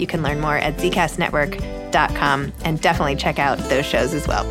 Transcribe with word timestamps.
You 0.00 0.06
can 0.06 0.22
learn 0.22 0.40
more 0.40 0.56
at 0.56 0.78
zcastnetwork.com 0.78 2.52
and 2.64 2.80
definitely 2.80 3.16
check 3.16 3.38
out 3.38 3.58
those 3.68 3.84
shows 3.84 4.14
as 4.14 4.26
well. 4.26 4.46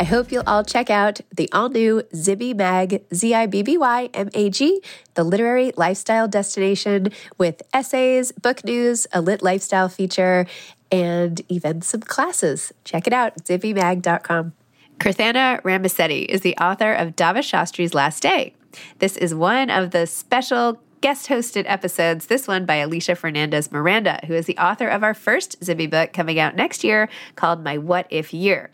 I 0.00 0.04
hope 0.04 0.32
you'll 0.32 0.42
all 0.48 0.64
check 0.64 0.90
out 0.90 1.20
the 1.34 1.48
all 1.52 1.68
new 1.68 2.02
Zibby 2.12 2.56
Mag, 2.56 3.04
Z 3.14 3.32
I 3.32 3.46
B 3.46 3.62
B 3.62 3.78
Y 3.78 4.10
M 4.12 4.28
A 4.34 4.50
G, 4.50 4.82
the 5.14 5.22
literary 5.22 5.72
lifestyle 5.76 6.26
destination 6.26 7.12
with 7.38 7.62
essays, 7.72 8.32
book 8.32 8.64
news, 8.64 9.06
a 9.12 9.20
lit 9.20 9.42
lifestyle 9.42 9.88
feature, 9.88 10.46
and 10.90 11.40
even 11.48 11.82
some 11.82 12.00
classes. 12.00 12.72
Check 12.84 13.06
it 13.06 13.12
out, 13.12 13.44
zibbymag.com. 13.44 14.52
Kirthana 14.98 15.62
Ramisetti 15.62 16.24
is 16.26 16.40
the 16.40 16.56
author 16.56 16.92
of 16.92 17.14
Dava 17.14 17.38
Shastri's 17.38 17.94
Last 17.94 18.22
Day. 18.22 18.54
This 18.98 19.16
is 19.16 19.34
one 19.34 19.70
of 19.70 19.90
the 19.90 20.06
special 20.06 20.80
guest 21.00 21.28
hosted 21.28 21.64
episodes, 21.66 22.26
this 22.26 22.46
one 22.46 22.64
by 22.64 22.78
Alisha 22.78 23.16
Fernandez 23.16 23.72
Miranda, 23.72 24.20
who 24.26 24.34
is 24.34 24.46
the 24.46 24.56
author 24.56 24.88
of 24.88 25.02
our 25.02 25.14
first 25.14 25.60
Zibby 25.60 25.90
book 25.90 26.12
coming 26.12 26.38
out 26.38 26.54
next 26.54 26.84
year 26.84 27.08
called 27.34 27.62
My 27.62 27.76
What 27.76 28.06
If 28.08 28.32
Year. 28.32 28.70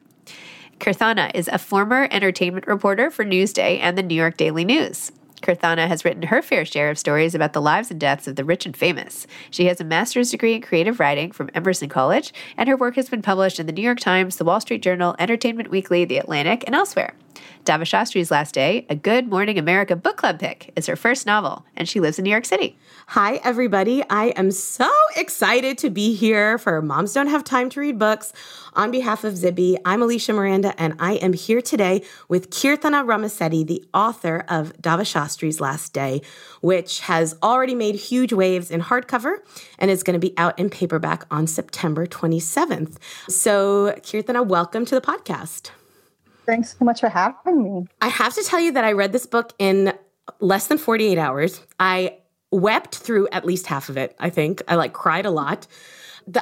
Kirthana 0.78 1.30
is 1.34 1.48
a 1.48 1.58
former 1.58 2.06
entertainment 2.10 2.66
reporter 2.66 3.10
for 3.10 3.24
Newsday 3.24 3.80
and 3.80 3.98
the 3.98 4.02
New 4.02 4.14
York 4.14 4.36
Daily 4.36 4.64
News. 4.64 5.10
Kirthana 5.40 5.88
has 5.88 6.04
written 6.04 6.24
her 6.24 6.42
fair 6.42 6.64
share 6.64 6.90
of 6.90 6.98
stories 6.98 7.34
about 7.34 7.52
the 7.52 7.60
lives 7.60 7.90
and 7.90 7.98
deaths 7.98 8.26
of 8.26 8.36
the 8.36 8.44
rich 8.44 8.66
and 8.66 8.76
famous. 8.76 9.26
She 9.50 9.66
has 9.66 9.80
a 9.80 9.84
master's 9.84 10.30
degree 10.30 10.54
in 10.54 10.62
creative 10.62 11.00
writing 11.00 11.32
from 11.32 11.50
Emerson 11.54 11.88
College, 11.88 12.32
and 12.56 12.68
her 12.68 12.76
work 12.76 12.96
has 12.96 13.08
been 13.08 13.22
published 13.22 13.60
in 13.60 13.66
the 13.66 13.72
New 13.72 13.82
York 13.82 14.00
Times, 14.00 14.36
the 14.36 14.44
Wall 14.44 14.60
Street 14.60 14.82
Journal, 14.82 15.14
Entertainment 15.18 15.70
Weekly, 15.70 16.04
The 16.04 16.18
Atlantic, 16.18 16.64
and 16.66 16.74
elsewhere. 16.74 17.14
Dava 17.64 17.82
Shastri's 17.82 18.30
Last 18.30 18.54
Day, 18.54 18.86
a 18.88 18.94
Good 18.94 19.28
Morning 19.28 19.58
America 19.58 19.94
book 19.94 20.16
club 20.16 20.38
pick, 20.38 20.72
is 20.74 20.86
her 20.86 20.96
first 20.96 21.26
novel, 21.26 21.64
and 21.76 21.88
she 21.88 22.00
lives 22.00 22.18
in 22.18 22.24
New 22.24 22.30
York 22.30 22.44
City. 22.44 22.78
Hi, 23.12 23.36
everybody. 23.42 24.04
I 24.10 24.34
am 24.36 24.50
so 24.50 24.90
excited 25.16 25.78
to 25.78 25.88
be 25.88 26.14
here 26.14 26.58
for 26.58 26.82
Moms 26.82 27.14
Don't 27.14 27.28
Have 27.28 27.42
Time 27.42 27.70
to 27.70 27.80
Read 27.80 27.98
Books. 27.98 28.34
On 28.74 28.90
behalf 28.90 29.24
of 29.24 29.32
Zibby, 29.32 29.78
I'm 29.86 30.00
Alisha 30.00 30.34
Miranda, 30.34 30.78
and 30.78 30.94
I 30.98 31.14
am 31.14 31.32
here 31.32 31.62
today 31.62 32.02
with 32.28 32.50
Kirthana 32.50 33.06
Ramisetti, 33.06 33.66
the 33.66 33.82
author 33.94 34.44
of 34.46 34.74
Dava 34.74 35.06
Shastri's 35.06 35.58
Last 35.58 35.94
Day, 35.94 36.20
which 36.60 37.00
has 37.00 37.34
already 37.42 37.74
made 37.74 37.94
huge 37.94 38.34
waves 38.34 38.70
in 38.70 38.82
hardcover 38.82 39.36
and 39.78 39.90
is 39.90 40.02
going 40.02 40.20
to 40.20 40.20
be 40.20 40.34
out 40.36 40.58
in 40.58 40.68
paperback 40.68 41.24
on 41.30 41.46
September 41.46 42.06
27th. 42.06 42.98
So, 43.30 43.94
Kirthana, 44.00 44.46
welcome 44.46 44.84
to 44.84 44.94
the 44.94 45.00
podcast. 45.00 45.70
Thanks 46.44 46.76
so 46.78 46.84
much 46.84 47.00
for 47.00 47.08
having 47.08 47.62
me. 47.62 47.86
I 48.02 48.08
have 48.08 48.34
to 48.34 48.42
tell 48.42 48.60
you 48.60 48.72
that 48.72 48.84
I 48.84 48.92
read 48.92 49.12
this 49.12 49.24
book 49.24 49.54
in 49.58 49.94
less 50.40 50.66
than 50.66 50.76
48 50.76 51.16
hours. 51.16 51.62
I 51.80 52.18
wept 52.50 52.96
through 52.96 53.28
at 53.28 53.44
least 53.44 53.66
half 53.66 53.88
of 53.88 53.96
it, 53.96 54.16
I 54.18 54.30
think. 54.30 54.62
I 54.68 54.76
like 54.76 54.92
cried 54.92 55.26
a 55.26 55.30
lot. 55.30 55.66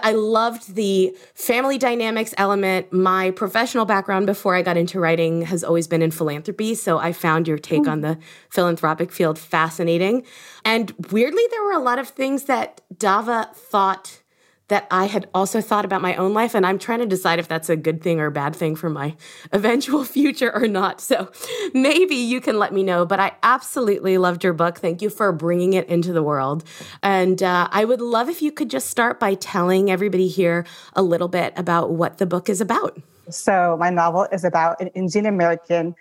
I 0.02 0.12
loved 0.12 0.74
the 0.74 1.16
family 1.34 1.78
dynamics 1.78 2.34
element. 2.36 2.92
My 2.92 3.30
professional 3.30 3.84
background 3.84 4.26
before 4.26 4.56
I 4.56 4.62
got 4.62 4.76
into 4.76 4.98
writing 4.98 5.42
has 5.42 5.62
always 5.62 5.86
been 5.86 6.02
in 6.02 6.10
philanthropy. 6.10 6.74
So 6.74 6.98
I 6.98 7.12
found 7.12 7.46
your 7.46 7.58
take 7.58 7.82
mm-hmm. 7.82 7.90
on 7.90 8.00
the 8.00 8.18
philanthropic 8.50 9.12
field 9.12 9.38
fascinating. 9.38 10.24
And 10.64 10.92
weirdly, 11.10 11.44
there 11.50 11.62
were 11.62 11.72
a 11.72 11.78
lot 11.78 11.98
of 11.98 12.08
things 12.08 12.44
that 12.44 12.80
Dava 12.94 13.54
thought 13.54 14.22
that 14.68 14.86
I 14.90 15.06
had 15.06 15.28
also 15.32 15.60
thought 15.60 15.84
about 15.84 16.02
my 16.02 16.16
own 16.16 16.34
life. 16.34 16.54
And 16.54 16.66
I'm 16.66 16.78
trying 16.78 16.98
to 16.98 17.06
decide 17.06 17.38
if 17.38 17.48
that's 17.48 17.68
a 17.68 17.76
good 17.76 18.02
thing 18.02 18.20
or 18.20 18.26
a 18.26 18.30
bad 18.32 18.56
thing 18.56 18.74
for 18.74 18.90
my 18.90 19.16
eventual 19.52 20.04
future 20.04 20.52
or 20.54 20.66
not. 20.66 21.00
So 21.00 21.30
maybe 21.72 22.16
you 22.16 22.40
can 22.40 22.58
let 22.58 22.72
me 22.72 22.82
know. 22.82 23.06
But 23.06 23.20
I 23.20 23.32
absolutely 23.42 24.18
loved 24.18 24.42
your 24.42 24.52
book. 24.52 24.78
Thank 24.78 25.02
you 25.02 25.10
for 25.10 25.32
bringing 25.32 25.72
it 25.74 25.88
into 25.88 26.12
the 26.12 26.22
world. 26.22 26.64
And 27.02 27.42
uh, 27.42 27.68
I 27.70 27.84
would 27.84 28.00
love 28.00 28.28
if 28.28 28.42
you 28.42 28.50
could 28.50 28.70
just 28.70 28.90
start 28.90 29.20
by 29.20 29.34
telling 29.34 29.90
everybody 29.90 30.28
here 30.28 30.66
a 30.94 31.02
little 31.02 31.28
bit 31.28 31.52
about 31.56 31.90
what 31.90 32.18
the 32.18 32.26
book 32.26 32.48
is 32.48 32.60
about. 32.60 33.00
So, 33.28 33.76
my 33.80 33.90
novel 33.90 34.28
is 34.30 34.44
about 34.44 34.80
an 34.80 34.86
Indian 34.88 35.26
American 35.26 35.96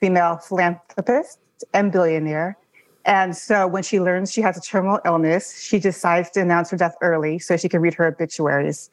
female 0.00 0.36
philanthropist 0.36 1.40
and 1.74 1.90
billionaire 1.90 2.56
and 3.08 3.34
so 3.34 3.66
when 3.66 3.82
she 3.82 4.00
learns 4.00 4.30
she 4.30 4.42
has 4.42 4.58
a 4.58 4.60
terminal 4.60 5.00
illness, 5.06 5.58
she 5.58 5.78
decides 5.78 6.28
to 6.32 6.42
announce 6.42 6.70
her 6.70 6.76
death 6.76 6.94
early 7.00 7.38
so 7.38 7.56
she 7.56 7.66
can 7.66 7.80
read 7.80 7.94
her 7.94 8.06
obituaries. 8.06 8.90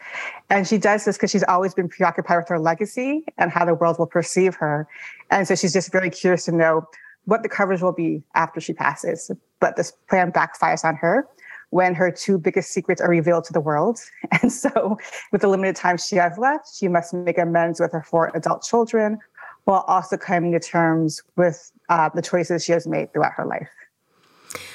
And 0.50 0.65
she 0.65 0.77
does 0.77 1.03
this 1.03 1.17
because 1.17 1.31
she's 1.31 1.44
always 1.44 1.73
been 1.73 1.89
preoccupied 1.89 2.38
with 2.38 2.47
her 2.47 2.57
legacy 2.57 3.25
and 3.38 3.51
how 3.51 3.65
the 3.65 3.73
world 3.73 4.00
will 4.00 4.07
perceive 4.07 4.56
her. 4.56 4.88
And 5.31 5.45
so 5.45 5.53
she's 5.53 5.73
just 5.73 5.91
very 5.91 6.09
curious 6.09 6.45
to 6.45 6.53
know 6.53 6.88
what 7.25 7.44
the 7.44 7.50
coverage 7.50 7.81
will 7.81 7.91
be 7.91 8.23
after 8.35 8.62
she 8.62 8.71
passes. 8.71 9.29
But 9.59 9.75
this 9.75 9.91
plan 10.09 10.31
backfires 10.31 10.85
on 10.85 10.95
her 10.95 11.27
when 11.71 11.94
her 11.94 12.09
two 12.09 12.38
biggest 12.38 12.71
secrets 12.71 13.01
are 13.01 13.09
revealed 13.09 13.44
to 13.45 13.53
the 13.53 13.59
world. 13.59 14.00
And 14.41 14.50
so, 14.50 14.97
with 15.33 15.41
the 15.41 15.50
limited 15.50 15.75
time 15.75 15.97
she 15.97 16.15
has 16.15 16.38
left, 16.38 16.73
she 16.73 16.88
must 16.88 17.13
make 17.13 17.38
amends 17.38 17.81
with 17.81 17.91
her 17.91 18.03
four 18.03 18.31
adult 18.33 18.63
children 18.63 19.19
while 19.65 19.83
also 19.88 20.15
coming 20.15 20.53
to 20.53 20.59
terms 20.59 21.21
with 21.35 21.71
uh, 21.89 22.09
the 22.15 22.21
choices 22.21 22.63
she 22.63 22.71
has 22.71 22.88
made 22.88 23.12
throughout 23.12 23.33
her 23.33 23.45
life. 23.45 23.67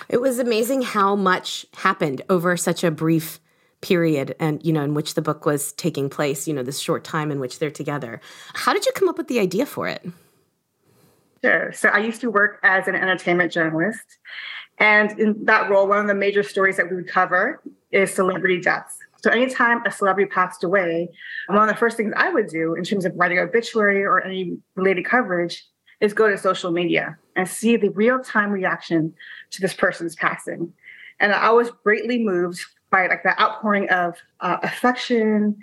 It 0.09 0.21
was 0.21 0.38
amazing 0.38 0.82
how 0.82 1.17
much 1.17 1.67
happened 1.75 2.23
over 2.29 2.56
such 2.56 2.85
a 2.85 2.91
brief 2.91 3.41
period 3.81 4.37
and 4.38 4.65
you 4.65 4.73
know 4.73 4.82
in 4.82 4.94
which 4.94 5.15
the 5.15 5.23
book 5.23 5.47
was 5.47 5.73
taking 5.73 6.11
place 6.11 6.47
you 6.47 6.53
know 6.53 6.62
this 6.62 6.79
short 6.79 7.03
time 7.03 7.31
in 7.31 7.41
which 7.41 7.59
they're 7.59 7.71
together. 7.71 8.21
How 8.55 8.73
did 8.73 8.85
you 8.85 8.93
come 8.93 9.09
up 9.09 9.17
with 9.17 9.29
the 9.29 9.41
idea 9.41 9.67
for 9.67 9.88
it? 9.88 10.06
Sure. 11.43 11.73
So 11.73 11.88
i 11.88 11.99
used 11.99 12.21
to 12.21 12.31
work 12.31 12.61
as 12.62 12.87
an 12.88 12.94
entertainment 12.94 13.53
journalist 13.53 14.19
and 14.79 15.19
in 15.19 15.44
that 15.47 15.71
role 15.71 15.88
one 15.88 15.99
of 15.99 16.06
the 16.06 16.15
major 16.15 16.43
stories 16.43 16.76
that 16.76 16.91
we 16.91 16.97
would 16.97 17.09
cover 17.09 17.62
is 17.91 18.12
celebrity 18.12 18.61
deaths. 18.61 18.99
So 19.23 19.31
anytime 19.31 19.85
a 19.85 19.91
celebrity 19.91 20.31
passed 20.31 20.65
away 20.65 21.09
one 21.47 21.62
of 21.62 21.69
the 21.69 21.79
first 21.79 21.97
things 21.97 22.12
i 22.17 22.31
would 22.31 22.49
do 22.49 22.75
in 22.75 22.85
terms 22.85 23.06
of 23.06 23.12
writing 23.17 23.38
obituary 23.38 24.05
or 24.05 24.23
any 24.23 24.59
related 24.75 25.06
coverage 25.06 25.65
is 26.00 26.14
go 26.14 26.29
to 26.29 26.38
social 26.38 26.70
media 26.70 27.17
and 27.37 27.49
see 27.49 27.76
the 27.76 27.91
real 27.91 28.20
time 28.20 28.50
reaction 28.50 29.14
to 29.50 29.61
this 29.61 29.75
person's 29.75 30.14
passing. 30.14 30.73
And 31.20 31.32
I 31.32 31.50
was 31.50 31.70
greatly 31.85 32.19
moved 32.19 32.61
by 32.91 33.06
like 33.06 33.23
the 33.23 33.41
outpouring 33.41 33.88
of 33.91 34.17
uh, 34.41 34.58
affection 34.62 35.56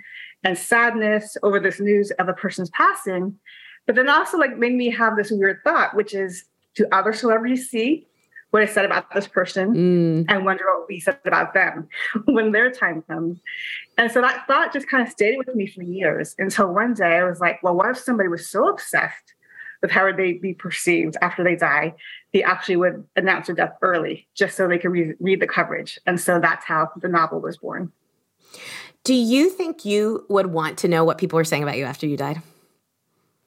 and 0.44 0.56
sadness 0.56 1.36
over 1.42 1.58
this 1.58 1.80
news 1.80 2.10
of 2.12 2.28
a 2.28 2.32
person's 2.32 2.70
passing. 2.70 3.38
But 3.86 3.96
then 3.96 4.08
also 4.08 4.38
like 4.38 4.56
made 4.56 4.74
me 4.74 4.90
have 4.90 5.16
this 5.16 5.30
weird 5.30 5.58
thought, 5.64 5.96
which 5.96 6.14
is 6.14 6.44
do 6.74 6.86
other 6.92 7.12
celebrities 7.12 7.68
see 7.68 8.06
what 8.50 8.62
I 8.62 8.66
said 8.66 8.86
about 8.86 9.12
this 9.12 9.28
person 9.28 9.74
mm. 9.74 10.24
and 10.28 10.44
wonder 10.44 10.64
what 10.66 10.88
we 10.88 11.00
said 11.00 11.18
about 11.26 11.52
them 11.52 11.88
when 12.24 12.52
their 12.52 12.70
time 12.70 13.02
comes. 13.02 13.38
And 13.98 14.10
so 14.10 14.22
that 14.22 14.46
thought 14.46 14.72
just 14.72 14.88
kind 14.88 15.06
of 15.06 15.12
stayed 15.12 15.36
with 15.36 15.54
me 15.54 15.66
for 15.66 15.82
years 15.82 16.34
until 16.38 16.72
one 16.72 16.94
day 16.94 17.18
I 17.18 17.24
was 17.24 17.40
like, 17.40 17.62
well, 17.62 17.74
what 17.74 17.90
if 17.90 17.98
somebody 17.98 18.28
was 18.28 18.48
so 18.48 18.68
obsessed 18.68 19.34
with 19.82 19.90
how 19.90 20.04
would 20.04 20.16
they 20.16 20.34
be 20.34 20.54
perceived 20.54 21.16
after 21.22 21.44
they 21.44 21.56
die, 21.56 21.94
they 22.32 22.42
actually 22.42 22.76
would 22.76 23.06
announce 23.16 23.46
their 23.46 23.56
death 23.56 23.76
early 23.82 24.26
just 24.34 24.56
so 24.56 24.68
they 24.68 24.78
could 24.78 24.90
re- 24.90 25.14
read 25.20 25.40
the 25.40 25.46
coverage. 25.46 25.98
And 26.06 26.20
so 26.20 26.40
that's 26.40 26.64
how 26.64 26.90
the 26.96 27.08
novel 27.08 27.40
was 27.40 27.58
born. 27.58 27.92
Do 29.04 29.14
you 29.14 29.50
think 29.50 29.84
you 29.84 30.26
would 30.28 30.48
want 30.48 30.78
to 30.78 30.88
know 30.88 31.04
what 31.04 31.18
people 31.18 31.36
were 31.36 31.44
saying 31.44 31.62
about 31.62 31.78
you 31.78 31.84
after 31.84 32.06
you 32.06 32.16
died? 32.16 32.42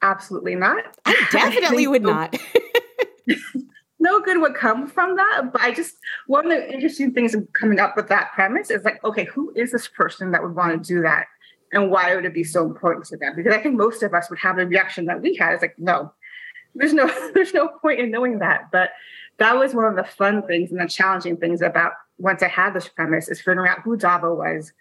Absolutely 0.00 0.56
not. 0.56 0.96
I 1.04 1.26
definitely 1.32 1.86
would 1.86 2.02
not. 2.02 2.36
no 4.00 4.20
good 4.20 4.40
would 4.40 4.54
come 4.54 4.86
from 4.86 5.16
that. 5.16 5.52
But 5.52 5.62
I 5.62 5.72
just, 5.72 5.96
one 6.26 6.46
of 6.46 6.50
the 6.50 6.72
interesting 6.72 7.12
things 7.12 7.34
coming 7.52 7.78
up 7.78 7.96
with 7.96 8.08
that 8.08 8.32
premise 8.32 8.70
is 8.70 8.84
like, 8.84 9.02
okay, 9.04 9.24
who 9.24 9.52
is 9.54 9.72
this 9.72 9.88
person 9.88 10.32
that 10.32 10.42
would 10.42 10.54
want 10.54 10.72
to 10.72 10.94
do 10.94 11.02
that? 11.02 11.26
And 11.72 11.90
why 11.90 12.14
would 12.14 12.26
it 12.26 12.34
be 12.34 12.44
so 12.44 12.66
important 12.66 13.06
to 13.06 13.16
them? 13.16 13.34
Because 13.34 13.54
I 13.54 13.62
think 13.62 13.76
most 13.76 14.02
of 14.02 14.12
us 14.12 14.28
would 14.28 14.38
have 14.40 14.56
the 14.56 14.66
reaction 14.66 15.06
that 15.06 15.22
we 15.22 15.36
had. 15.36 15.54
It's 15.54 15.62
like, 15.62 15.78
no, 15.78 16.12
there's 16.74 16.92
no 16.92 17.10
there's 17.34 17.54
no 17.54 17.68
point 17.68 18.00
in 18.00 18.10
knowing 18.10 18.38
that 18.38 18.70
but 18.70 18.90
that 19.38 19.56
was 19.56 19.74
one 19.74 19.84
of 19.84 19.96
the 19.96 20.04
fun 20.04 20.42
things 20.46 20.70
and 20.70 20.80
the 20.80 20.86
challenging 20.86 21.36
things 21.36 21.62
about 21.62 21.92
once 22.18 22.42
i 22.42 22.48
had 22.48 22.74
this 22.74 22.88
premise 22.88 23.28
is 23.28 23.40
figuring 23.40 23.68
out 23.68 23.80
who 23.82 23.96
dava 23.96 24.36
was. 24.36 24.72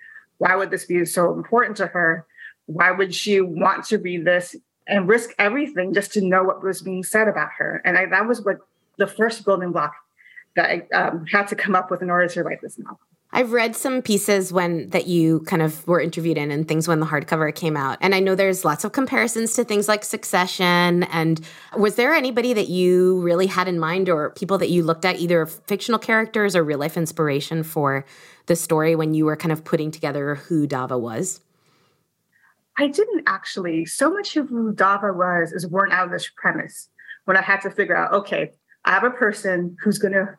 Why 0.41 0.55
would 0.55 0.71
this 0.71 0.85
be 0.85 1.05
so 1.05 1.33
important 1.33 1.77
to 1.77 1.85
her? 1.87 2.25
Why 2.65 2.89
would 2.89 3.13
she 3.13 3.41
want 3.41 3.85
to 3.85 3.99
read 3.99 4.25
this 4.25 4.55
and 4.87 5.07
risk 5.07 5.29
everything 5.37 5.93
just 5.93 6.11
to 6.13 6.21
know 6.21 6.43
what 6.43 6.63
was 6.63 6.81
being 6.81 7.03
said 7.03 7.27
about 7.27 7.49
her? 7.59 7.79
And 7.85 7.95
I, 7.95 8.07
that 8.07 8.27
was 8.27 8.41
what 8.41 8.57
the 8.97 9.05
first 9.05 9.45
building 9.45 9.71
block 9.71 9.93
that 10.55 10.69
i 10.69 10.95
um, 10.95 11.25
had 11.27 11.47
to 11.47 11.55
come 11.55 11.75
up 11.75 11.91
with 11.91 12.01
in 12.01 12.09
order 12.09 12.27
to 12.27 12.43
write 12.43 12.59
this 12.61 12.77
novel 12.77 12.99
I've 13.33 13.53
read 13.53 13.77
some 13.77 14.01
pieces 14.01 14.51
when 14.51 14.89
that 14.89 15.07
you 15.07 15.39
kind 15.41 15.61
of 15.61 15.87
were 15.87 16.01
interviewed 16.01 16.37
in 16.37 16.51
and 16.51 16.67
things 16.67 16.87
when 16.87 16.99
the 16.99 17.05
hardcover 17.05 17.53
came 17.55 17.77
out. 17.77 17.97
And 18.01 18.13
I 18.13 18.19
know 18.19 18.35
there's 18.35 18.65
lots 18.65 18.83
of 18.83 18.91
comparisons 18.91 19.53
to 19.53 19.63
things 19.63 19.87
like 19.87 20.03
Succession. 20.03 21.03
And 21.03 21.39
was 21.77 21.95
there 21.95 22.13
anybody 22.13 22.51
that 22.53 22.67
you 22.67 23.21
really 23.21 23.47
had 23.47 23.69
in 23.69 23.79
mind 23.79 24.09
or 24.09 24.31
people 24.31 24.57
that 24.57 24.69
you 24.69 24.83
looked 24.83 25.05
at, 25.05 25.19
either 25.19 25.45
fictional 25.45 25.99
characters 25.99 26.55
or 26.55 26.63
real 26.63 26.79
life 26.79 26.97
inspiration 26.97 27.63
for 27.63 28.05
the 28.47 28.55
story 28.55 28.95
when 28.95 29.13
you 29.13 29.25
were 29.25 29.37
kind 29.37 29.53
of 29.53 29.63
putting 29.63 29.91
together 29.91 30.35
who 30.35 30.67
Dava 30.67 30.99
was? 30.99 31.39
I 32.77 32.87
didn't 32.87 33.23
actually. 33.27 33.85
So 33.85 34.11
much 34.11 34.35
of 34.35 34.49
who 34.49 34.73
Dava 34.73 35.15
was 35.15 35.53
is 35.53 35.65
born 35.65 35.91
out 35.91 36.05
of 36.05 36.11
this 36.11 36.29
premise 36.35 36.89
when 37.25 37.37
I 37.37 37.41
had 37.41 37.61
to 37.61 37.69
figure 37.69 37.95
out, 37.95 38.11
okay, 38.11 38.51
Have 38.91 39.05
a 39.05 39.09
person 39.09 39.77
who's 39.81 39.97
going 39.97 40.11
to 40.13 40.37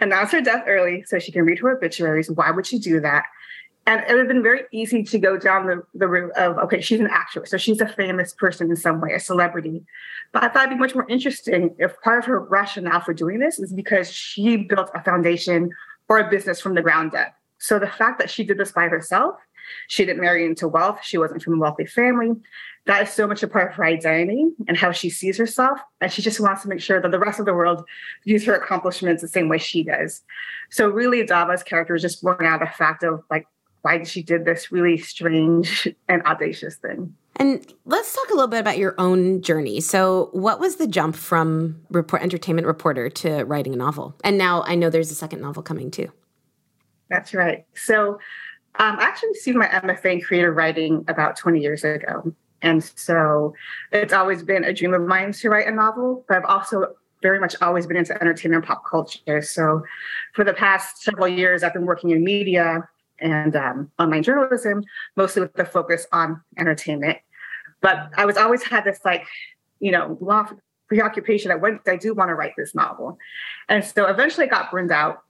announce 0.00 0.32
her 0.32 0.40
death 0.40 0.64
early 0.66 1.04
so 1.06 1.20
she 1.20 1.30
can 1.30 1.44
read 1.44 1.60
her 1.60 1.76
obituaries. 1.76 2.28
Why 2.28 2.50
would 2.50 2.66
she 2.66 2.80
do 2.80 2.98
that? 2.98 3.26
And 3.86 4.02
it 4.08 4.08
would 4.08 4.18
have 4.18 4.26
been 4.26 4.42
very 4.42 4.62
easy 4.72 5.04
to 5.04 5.18
go 5.20 5.38
down 5.38 5.68
the, 5.68 5.80
the 5.94 6.08
route 6.08 6.32
of, 6.32 6.58
okay, 6.58 6.80
she's 6.80 6.98
an 6.98 7.06
actress, 7.08 7.48
so 7.50 7.56
she's 7.56 7.80
a 7.80 7.86
famous 7.86 8.34
person 8.34 8.70
in 8.70 8.74
some 8.74 9.00
way, 9.00 9.12
a 9.12 9.20
celebrity. 9.20 9.84
But 10.32 10.42
I 10.42 10.48
thought 10.48 10.66
it'd 10.66 10.76
be 10.76 10.80
much 10.80 10.96
more 10.96 11.06
interesting 11.08 11.76
if 11.78 12.00
part 12.00 12.18
of 12.18 12.24
her 12.24 12.40
rationale 12.40 13.02
for 13.02 13.14
doing 13.14 13.38
this 13.38 13.60
is 13.60 13.72
because 13.72 14.10
she 14.10 14.56
built 14.56 14.90
a 14.92 15.04
foundation 15.04 15.70
or 16.08 16.18
a 16.18 16.28
business 16.28 16.60
from 16.60 16.74
the 16.74 16.82
ground 16.82 17.14
up. 17.14 17.36
So 17.58 17.78
the 17.78 17.86
fact 17.86 18.18
that 18.18 18.28
she 18.28 18.42
did 18.42 18.58
this 18.58 18.72
by 18.72 18.88
herself, 18.88 19.36
she 19.88 20.04
didn't 20.04 20.20
marry 20.20 20.44
into 20.44 20.68
wealth, 20.68 21.00
she 21.02 21.18
wasn't 21.18 21.42
from 21.42 21.54
a 21.54 21.58
wealthy 21.58 21.86
family, 21.86 22.32
that 22.86 23.02
is 23.02 23.12
so 23.12 23.26
much 23.26 23.42
a 23.42 23.48
part 23.48 23.70
of 23.70 23.76
her 23.76 23.84
identity 23.84 24.46
and 24.68 24.76
how 24.76 24.92
she 24.92 25.10
sees 25.10 25.36
herself. 25.36 25.80
And 26.00 26.10
she 26.10 26.22
just 26.22 26.40
wants 26.40 26.62
to 26.62 26.68
make 26.68 26.80
sure 26.80 27.00
that 27.00 27.10
the 27.10 27.18
rest 27.18 27.40
of 27.40 27.46
the 27.46 27.54
world 27.54 27.84
views 28.24 28.44
her 28.44 28.54
accomplishments 28.54 29.22
the 29.22 29.28
same 29.28 29.48
way 29.48 29.58
she 29.58 29.82
does. 29.82 30.22
So 30.70 30.88
really 30.88 31.24
Dava's 31.24 31.62
character 31.62 31.96
is 31.96 32.02
just 32.02 32.22
born 32.22 32.44
out 32.46 32.62
of 32.62 32.68
the 32.68 32.74
fact 32.74 33.02
of 33.02 33.22
like 33.28 33.46
why 33.82 34.02
she 34.04 34.22
did 34.22 34.44
this 34.44 34.70
really 34.70 34.98
strange 34.98 35.88
and 36.08 36.22
audacious 36.22 36.76
thing. 36.76 37.14
And 37.38 37.66
let's 37.84 38.14
talk 38.14 38.30
a 38.30 38.34
little 38.34 38.48
bit 38.48 38.60
about 38.60 38.78
your 38.78 38.94
own 38.98 39.42
journey. 39.42 39.80
So, 39.80 40.30
what 40.32 40.58
was 40.58 40.76
the 40.76 40.86
jump 40.86 41.14
from 41.14 41.82
report, 41.90 42.22
entertainment 42.22 42.66
reporter 42.66 43.10
to 43.10 43.44
writing 43.44 43.74
a 43.74 43.76
novel? 43.76 44.16
And 44.24 44.38
now 44.38 44.62
I 44.62 44.74
know 44.74 44.88
there's 44.88 45.10
a 45.10 45.14
second 45.14 45.42
novel 45.42 45.62
coming 45.62 45.90
too. 45.90 46.10
That's 47.10 47.34
right. 47.34 47.66
So, 47.74 48.18
um, 48.78 48.98
I 48.98 49.04
actually 49.04 49.30
received 49.30 49.56
my 49.56 49.66
MFA 49.66 50.12
in 50.12 50.20
creative 50.20 50.54
writing 50.54 51.04
about 51.08 51.36
20 51.36 51.60
years 51.60 51.84
ago. 51.84 52.32
And 52.62 52.82
so 52.82 53.54
it's 53.92 54.12
always 54.12 54.42
been 54.42 54.64
a 54.64 54.72
dream 54.72 54.94
of 54.94 55.02
mine 55.02 55.32
to 55.32 55.50
write 55.50 55.68
a 55.68 55.70
novel, 55.70 56.24
but 56.28 56.38
I've 56.38 56.44
also 56.44 56.94
very 57.22 57.38
much 57.38 57.54
always 57.60 57.86
been 57.86 57.96
into 57.96 58.14
entertainment 58.20 58.64
and 58.64 58.66
pop 58.66 58.84
culture. 58.88 59.42
So 59.42 59.82
for 60.34 60.44
the 60.44 60.54
past 60.54 61.02
several 61.02 61.28
years, 61.28 61.62
I've 61.62 61.72
been 61.72 61.86
working 61.86 62.10
in 62.10 62.24
media 62.24 62.88
and 63.20 63.56
um, 63.56 63.90
online 63.98 64.22
journalism, 64.22 64.84
mostly 65.16 65.42
with 65.42 65.54
the 65.54 65.64
focus 65.64 66.06
on 66.12 66.40
entertainment. 66.58 67.18
But 67.80 68.10
I 68.16 68.26
was 68.26 68.36
always 68.36 68.62
had 68.62 68.84
this 68.84 69.00
like, 69.04 69.26
you 69.80 69.92
know, 69.92 70.18
preoccupation 70.88 71.48
that 71.48 71.60
when 71.60 71.80
I 71.86 71.96
do 71.96 72.14
want 72.14 72.28
to 72.28 72.34
write 72.34 72.52
this 72.56 72.74
novel. 72.74 73.18
And 73.68 73.84
so 73.84 74.06
eventually 74.06 74.46
I 74.46 74.50
got 74.50 74.70
burned 74.70 74.92
out 74.92 75.22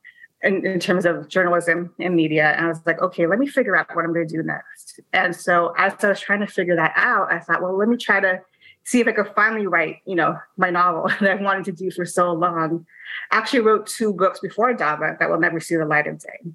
in, 0.42 0.66
in, 0.66 0.78
terms 0.78 1.04
of 1.04 1.28
journalism 1.28 1.94
and 1.98 2.14
media. 2.14 2.52
And 2.52 2.66
I 2.66 2.68
was 2.68 2.80
like, 2.84 3.00
okay, 3.00 3.26
let 3.26 3.38
me 3.38 3.46
figure 3.46 3.76
out 3.76 3.94
what 3.94 4.04
I'm 4.04 4.12
going 4.12 4.28
to 4.28 4.36
do 4.36 4.42
next. 4.42 5.00
And 5.12 5.34
so 5.34 5.74
as 5.78 5.92
I 6.04 6.08
was 6.08 6.20
trying 6.20 6.40
to 6.40 6.46
figure 6.46 6.76
that 6.76 6.92
out, 6.94 7.32
I 7.32 7.38
thought, 7.38 7.62
well, 7.62 7.76
let 7.76 7.88
me 7.88 7.96
try 7.96 8.20
to 8.20 8.40
see 8.84 9.00
if 9.00 9.08
I 9.08 9.12
could 9.12 9.32
finally 9.34 9.66
write, 9.66 9.96
you 10.06 10.14
know, 10.14 10.38
my 10.56 10.70
novel 10.70 11.10
that 11.20 11.38
I 11.38 11.42
wanted 11.42 11.64
to 11.66 11.72
do 11.72 11.90
for 11.90 12.04
so 12.04 12.32
long. 12.32 12.86
I 13.30 13.38
actually 13.38 13.60
wrote 13.60 13.86
two 13.86 14.12
books 14.12 14.40
before 14.40 14.74
Dava 14.74 15.18
that 15.18 15.30
will 15.30 15.40
never 15.40 15.60
see 15.60 15.76
the 15.76 15.84
light 15.84 16.06
of 16.06 16.18
day. 16.18 16.52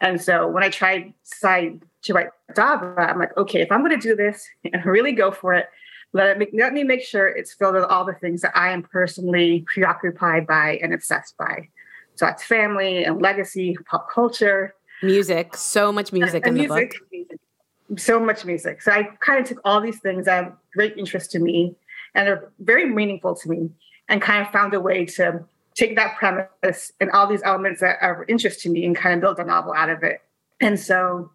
And 0.00 0.20
so 0.20 0.46
when 0.46 0.62
I 0.62 0.68
tried 0.68 1.14
to 1.42 2.12
write 2.12 2.28
Dava, 2.52 2.98
I'm 2.98 3.18
like, 3.18 3.36
okay, 3.36 3.60
if 3.60 3.72
I'm 3.72 3.80
going 3.84 3.98
to 3.98 4.08
do 4.08 4.14
this 4.14 4.46
and 4.64 4.84
really 4.84 5.12
go 5.12 5.30
for 5.30 5.54
it, 5.54 5.66
let, 6.12 6.40
it, 6.40 6.50
let 6.54 6.72
me 6.72 6.84
make 6.84 7.02
sure 7.02 7.26
it's 7.26 7.54
filled 7.54 7.74
with 7.74 7.84
all 7.84 8.04
the 8.04 8.14
things 8.14 8.42
that 8.42 8.56
I 8.56 8.70
am 8.70 8.82
personally 8.82 9.64
preoccupied 9.66 10.46
by 10.46 10.78
and 10.80 10.94
obsessed 10.94 11.36
by. 11.36 11.68
So 12.16 12.26
that's 12.26 12.44
family 12.44 13.04
and 13.04 13.20
legacy, 13.20 13.76
pop 13.90 14.10
culture, 14.10 14.74
music, 15.02 15.56
so 15.56 15.92
much 15.92 16.12
music 16.12 16.46
in 16.46 16.54
music, 16.54 16.94
the 17.10 17.24
book. 17.24 18.00
So 18.00 18.18
much 18.18 18.44
music. 18.44 18.82
So 18.82 18.92
I 18.92 19.04
kind 19.20 19.40
of 19.40 19.48
took 19.48 19.60
all 19.64 19.80
these 19.80 19.98
things 20.00 20.26
that 20.26 20.44
have 20.44 20.52
great 20.74 20.96
interest 20.96 21.30
to 21.32 21.38
me 21.38 21.74
and 22.14 22.28
are 22.28 22.52
very 22.60 22.86
meaningful 22.86 23.34
to 23.34 23.48
me 23.48 23.70
and 24.08 24.22
kind 24.22 24.44
of 24.44 24.52
found 24.52 24.74
a 24.74 24.80
way 24.80 25.04
to 25.04 25.44
take 25.74 25.96
that 25.96 26.16
premise 26.16 26.92
and 27.00 27.10
all 27.10 27.26
these 27.26 27.42
elements 27.42 27.80
that 27.80 27.98
are 28.00 28.22
of 28.22 28.28
interest 28.28 28.60
to 28.60 28.70
me 28.70 28.86
and 28.86 28.96
kind 28.96 29.14
of 29.14 29.20
build 29.20 29.38
a 29.38 29.44
novel 29.44 29.72
out 29.74 29.90
of 29.90 30.02
it. 30.02 30.22
And 30.60 30.78
so 30.78 31.30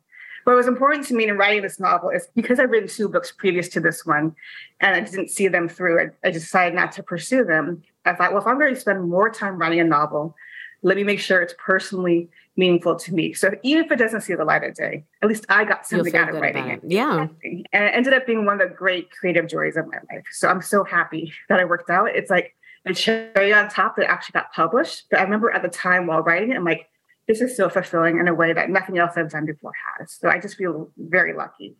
what 0.45 0.55
was 0.55 0.67
important 0.67 1.05
to 1.07 1.13
me 1.13 1.27
in 1.27 1.37
writing 1.37 1.61
this 1.61 1.79
novel 1.79 2.09
is 2.09 2.27
because 2.35 2.59
I've 2.59 2.69
written 2.69 2.87
two 2.87 3.09
books 3.09 3.31
previous 3.31 3.67
to 3.69 3.79
this 3.79 4.05
one 4.05 4.35
and 4.79 4.95
I 4.95 5.01
didn't 5.01 5.29
see 5.29 5.47
them 5.47 5.67
through, 5.67 5.99
I, 5.99 6.27
I 6.27 6.31
decided 6.31 6.73
not 6.73 6.91
to 6.93 7.03
pursue 7.03 7.43
them. 7.43 7.83
I 8.05 8.13
thought, 8.13 8.31
well, 8.31 8.41
if 8.41 8.47
I'm 8.47 8.57
going 8.57 8.73
to 8.73 8.79
spend 8.79 9.09
more 9.09 9.29
time 9.29 9.57
writing 9.57 9.81
a 9.81 9.83
novel, 9.83 10.35
let 10.81 10.97
me 10.97 11.03
make 11.03 11.19
sure 11.19 11.41
it's 11.41 11.53
personally 11.57 12.29
meaningful 12.55 12.95
to 12.95 13.13
me. 13.13 13.33
So 13.33 13.51
even 13.63 13.85
if 13.85 13.91
it 13.91 13.95
doesn't 13.95 14.21
see 14.21 14.35
the 14.35 14.43
light 14.43 14.63
of 14.63 14.75
day, 14.75 15.05
at 15.21 15.29
least 15.29 15.45
I 15.49 15.63
got 15.63 15.87
something 15.87 16.15
out 16.15 16.29
of 16.29 16.41
writing 16.41 16.67
it. 16.67 16.83
it. 16.83 16.91
Yeah. 16.91 17.27
And 17.43 17.65
it 17.71 17.91
ended 17.93 18.13
up 18.13 18.25
being 18.25 18.45
one 18.45 18.59
of 18.61 18.69
the 18.69 18.75
great 18.75 19.11
creative 19.11 19.47
joys 19.47 19.77
of 19.77 19.87
my 19.87 19.97
life. 20.11 20.25
So 20.31 20.47
I'm 20.49 20.61
so 20.61 20.83
happy 20.83 21.33
that 21.47 21.59
I 21.59 21.65
worked 21.65 21.89
out. 21.89 22.09
It's 22.09 22.29
like 22.29 22.55
the 22.85 22.93
cherry 22.93 23.53
on 23.53 23.69
top 23.69 23.95
that 23.95 24.09
actually 24.09 24.33
got 24.33 24.51
published. 24.53 25.05
But 25.09 25.19
I 25.19 25.23
remember 25.23 25.51
at 25.51 25.61
the 25.61 25.69
time 25.69 26.07
while 26.07 26.21
writing 26.21 26.51
it, 26.51 26.55
I'm 26.55 26.65
like, 26.65 26.87
this 27.27 27.41
is 27.41 27.55
so 27.55 27.69
fulfilling 27.69 28.19
in 28.19 28.27
a 28.27 28.33
way 28.33 28.53
that 28.53 28.69
nothing 28.69 28.97
else 28.97 29.13
I've 29.15 29.29
done 29.29 29.45
before 29.45 29.71
has. 29.97 30.11
So 30.11 30.29
I 30.29 30.39
just 30.39 30.55
feel 30.55 30.91
very 30.97 31.33
lucky. 31.33 31.75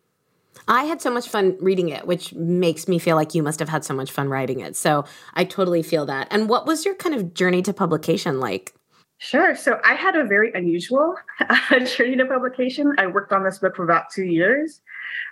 I 0.66 0.84
had 0.84 1.00
so 1.00 1.10
much 1.10 1.28
fun 1.28 1.56
reading 1.60 1.88
it, 1.88 2.06
which 2.06 2.32
makes 2.34 2.88
me 2.88 2.98
feel 2.98 3.16
like 3.16 3.34
you 3.34 3.42
must 3.42 3.58
have 3.58 3.68
had 3.68 3.84
so 3.84 3.94
much 3.94 4.10
fun 4.10 4.28
writing 4.28 4.60
it. 4.60 4.76
So 4.76 5.04
I 5.34 5.44
totally 5.44 5.82
feel 5.82 6.06
that. 6.06 6.28
And 6.30 6.48
what 6.48 6.66
was 6.66 6.84
your 6.84 6.94
kind 6.94 7.14
of 7.14 7.34
journey 7.34 7.62
to 7.62 7.72
publication 7.72 8.40
like? 8.40 8.74
Sure. 9.22 9.54
So 9.54 9.78
I 9.84 9.94
had 9.94 10.16
a 10.16 10.24
very 10.24 10.50
unusual 10.54 11.14
journey 11.70 12.16
to 12.16 12.24
publication. 12.24 12.94
I 12.96 13.06
worked 13.06 13.32
on 13.32 13.44
this 13.44 13.58
book 13.58 13.76
for 13.76 13.84
about 13.84 14.08
two 14.08 14.24
years. 14.24 14.80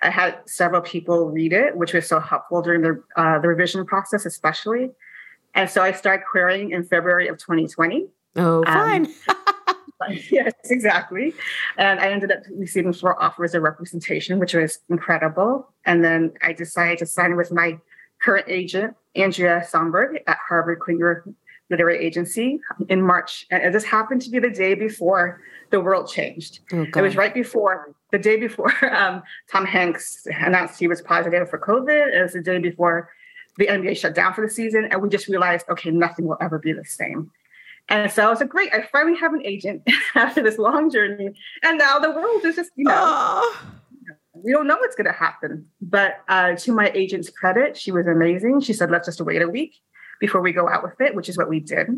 I 0.03 0.11
had 0.11 0.41
several 0.45 0.83
people 0.83 1.31
read 1.31 1.55
it, 1.55 1.75
which 1.75 1.95
was 1.95 2.07
so 2.07 2.21
helpful 2.21 2.61
during 2.61 2.83
the, 2.83 3.03
uh, 3.17 3.39
the 3.39 3.49
revision 3.49 3.87
process, 3.87 4.27
especially. 4.27 4.91
And 5.55 5.71
so 5.71 5.83
I 5.83 5.93
started 5.93 6.25
querying 6.31 6.73
in 6.73 6.85
February 6.85 7.29
of 7.29 7.39
2020. 7.39 8.07
Oh, 8.37 8.59
um, 8.59 8.65
fine. 8.67 9.07
Um, 9.07 9.37
yes, 10.31 10.53
exactly. 10.65 11.33
And 11.79 11.99
I 11.99 12.11
ended 12.11 12.31
up 12.31 12.41
receiving 12.55 12.93
four 12.93 13.21
offers 13.23 13.55
of 13.55 13.63
representation, 13.63 14.39
which 14.39 14.53
was 14.53 14.81
incredible. 14.91 15.67
And 15.87 16.05
then 16.05 16.35
I 16.43 16.53
decided 16.53 16.99
to 16.99 17.07
sign 17.07 17.37
with 17.37 17.51
my 17.51 17.79
current 18.21 18.47
agent, 18.49 18.95
Andrea 19.17 19.67
Somberg 19.67 20.19
at 20.27 20.37
Harvey 20.47 20.75
Klinger 20.79 21.25
Literary 21.71 22.05
Agency 22.05 22.61
in 22.89 23.03
March. 23.03 23.47
And 23.51 23.75
this 23.75 23.85
happened 23.85 24.23
to 24.23 24.31
be 24.31 24.39
the 24.39 24.51
day 24.51 24.75
before 24.75 25.41
the 25.71 25.81
world 25.81 26.09
changed. 26.09 26.61
Oh, 26.73 26.83
it 26.83 27.01
was 27.01 27.17
right 27.17 27.35
before, 27.35 27.95
the 28.11 28.19
day 28.19 28.37
before 28.37 28.73
um, 28.95 29.23
Tom 29.51 29.67
Hanks 29.67 30.27
announced 30.27 30.79
he 30.79 30.89
was 30.89 31.03
positive 31.03 31.49
for 31.51 31.59
COVID. 31.59 32.17
It 32.17 32.23
was 32.23 32.33
the 32.33 32.41
day 32.41 32.59
before 32.59 33.11
the 33.59 33.67
NBA 33.67 33.97
shut 33.99 34.15
down 34.15 34.35
for 34.35 34.47
the 34.47 34.53
season. 34.53 34.89
And 34.91 35.03
we 35.03 35.09
just 35.09 35.29
realized, 35.29 35.67
okay, 35.69 35.91
nothing 35.91 36.27
will 36.27 36.39
ever 36.41 36.59
be 36.59 36.73
the 36.73 36.85
same. 36.85 37.31
And 37.91 38.11
so 38.11 38.27
I 38.27 38.31
was 38.31 38.41
like, 38.41 38.51
great, 38.51 38.73
I 38.73 38.83
finally 38.93 39.19
have 39.19 39.33
an 39.33 39.45
agent 39.45 39.83
after 40.15 40.43
this 40.43 40.59
long 40.59 40.91
journey. 40.91 41.31
And 41.63 41.79
now 41.79 41.99
the 41.99 42.11
world 42.11 42.45
is 42.45 42.57
just, 42.57 42.71
you 42.77 42.85
know, 42.85 42.95
oh. 42.95 43.61
we 44.35 44.53
don't 44.53 44.67
know 44.67 44.77
what's 44.77 44.95
going 44.95 45.07
to 45.07 45.13
happen. 45.13 45.67
But 45.81 46.21
uh, 46.29 46.55
to 46.57 46.73
my 46.73 46.91
agent's 46.95 47.31
credit, 47.31 47.77
she 47.77 47.91
was 47.91 48.07
amazing. 48.07 48.61
She 48.61 48.75
said, 48.75 48.91
let's 48.91 49.07
just 49.07 49.21
wait 49.21 49.43
a 49.43 49.49
week 49.49 49.75
before 50.21 50.41
we 50.41 50.53
go 50.53 50.69
out 50.69 50.83
with 50.83 51.01
it, 51.01 51.15
which 51.15 51.29
is 51.29 51.37
what 51.37 51.49
we 51.49 51.61
did. 51.61 51.89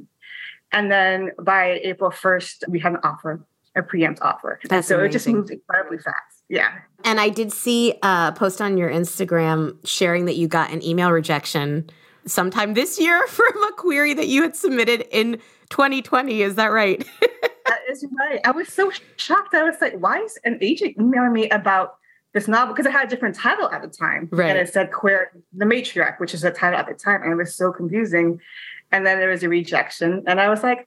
And 0.73 0.91
then 0.91 1.31
by 1.43 1.81
April 1.83 2.11
1st, 2.11 2.69
we 2.69 2.79
had 2.79 2.93
an 2.93 3.01
offer, 3.03 3.45
a 3.77 3.83
preempt 3.83 4.21
offer. 4.23 4.61
That's 4.65 4.89
so 4.89 4.97
amazing. 4.97 5.09
it 5.09 5.13
just 5.13 5.29
moved 5.29 5.51
incredibly 5.51 5.99
fast. 5.99 6.45
Yeah. 6.49 6.71
And 7.05 7.21
I 7.21 7.29
did 7.29 7.53
see 7.53 7.95
a 8.03 8.33
post 8.37 8.61
on 8.61 8.77
your 8.77 8.91
Instagram 8.91 9.77
sharing 9.87 10.27
that 10.27 10.37
you 10.37 10.49
got 10.49 10.73
an 10.73 10.85
email 10.85 11.11
rejection 11.11 11.89
sometime 12.27 12.75
this 12.75 13.01
year 13.01 13.27
from 13.29 13.63
a 13.65 13.73
query 13.73 14.15
that 14.15 14.29
you 14.29 14.43
had 14.43 14.57
submitted 14.57 15.07
in 15.11 15.41
2020. 15.71 16.43
Is 16.43 16.57
that 16.57 16.67
right? 16.67 17.05
that 17.21 17.81
is 17.91 18.05
right. 18.19 18.41
I 18.45 18.51
was 18.51 18.69
so 18.69 18.91
shocked. 19.17 19.55
I 19.55 19.65
was 19.65 19.77
like, 19.81 19.95
why 19.95 20.19
is 20.19 20.39
an 20.45 20.59
agent 20.61 20.97
emailing 20.99 21.33
me 21.33 21.49
about 21.51 21.97
this 22.33 22.49
novel? 22.49 22.75
Because 22.75 22.87
it 22.87 22.93
had 22.93 23.07
a 23.07 23.11
different 23.11 23.35
title 23.35 23.69
at 23.71 23.83
the 23.83 23.89
time. 23.89 24.29
Right. 24.31 24.51
And 24.51 24.59
it 24.59 24.73
said 24.73 24.93
Queer 24.93 25.33
the 25.53 25.65
Matriarch, 25.65 26.19
which 26.21 26.35
is 26.35 26.43
the 26.43 26.51
title 26.51 26.79
at 26.79 26.87
the 26.87 26.95
time. 26.95 27.23
And 27.23 27.33
it 27.33 27.37
was 27.37 27.55
so 27.55 27.73
confusing. 27.73 28.41
And 28.93 29.07
then 29.07 29.19
there 29.19 29.29
was 29.29 29.43
a 29.43 29.49
rejection. 29.49 30.25
And 30.27 30.41
I 30.41 30.49
was 30.49 30.63
like, 30.63 30.87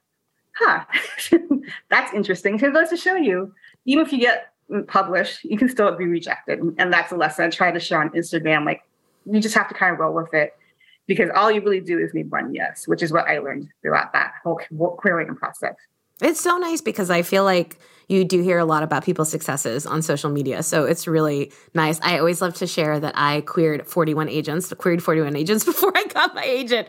huh, 0.55 0.83
that's 1.89 2.13
interesting. 2.13 2.57
Because 2.57 2.73
goes 2.73 2.89
to 2.89 2.97
show 2.97 3.15
you, 3.15 3.53
even 3.85 4.05
if 4.05 4.11
you 4.11 4.19
get 4.19 4.51
published, 4.87 5.43
you 5.43 5.57
can 5.57 5.69
still 5.69 5.95
be 5.95 6.05
rejected. 6.05 6.59
And 6.77 6.91
that's 6.91 7.11
a 7.11 7.15
lesson 7.15 7.45
I 7.45 7.49
try 7.49 7.71
to 7.71 7.79
share 7.79 8.01
on 8.01 8.09
Instagram. 8.11 8.65
Like, 8.65 8.83
you 9.25 9.39
just 9.39 9.55
have 9.55 9.67
to 9.69 9.73
kind 9.73 9.93
of 9.93 9.99
roll 9.99 10.13
with 10.13 10.33
it 10.33 10.53
because 11.07 11.29
all 11.35 11.51
you 11.51 11.61
really 11.61 11.79
do 11.79 11.99
is 11.99 12.13
need 12.13 12.31
one 12.31 12.53
yes, 12.53 12.87
which 12.87 13.03
is 13.03 13.11
what 13.11 13.27
I 13.27 13.39
learned 13.39 13.69
throughout 13.81 14.13
that 14.13 14.33
whole 14.43 14.59
querying 14.97 15.35
process. 15.35 15.75
It's 16.21 16.41
so 16.41 16.57
nice 16.57 16.81
because 16.81 17.09
I 17.09 17.21
feel 17.21 17.43
like 17.43 17.77
you 18.07 18.23
do 18.23 18.41
hear 18.41 18.57
a 18.59 18.65
lot 18.65 18.83
about 18.83 19.03
people's 19.03 19.29
successes 19.29 19.85
on 19.85 20.01
social 20.01 20.29
media. 20.29 20.63
So 20.63 20.85
it's 20.85 21.07
really 21.07 21.51
nice. 21.73 21.99
I 22.01 22.19
always 22.19 22.41
love 22.41 22.53
to 22.55 22.67
share 22.67 22.99
that 22.99 23.13
I 23.17 23.41
queered 23.41 23.87
41 23.87 24.29
agents, 24.29 24.73
queried 24.73 25.03
41 25.03 25.35
agents 25.35 25.63
before 25.65 25.91
I 25.95 26.05
got 26.05 26.35
my 26.35 26.43
agent. 26.43 26.87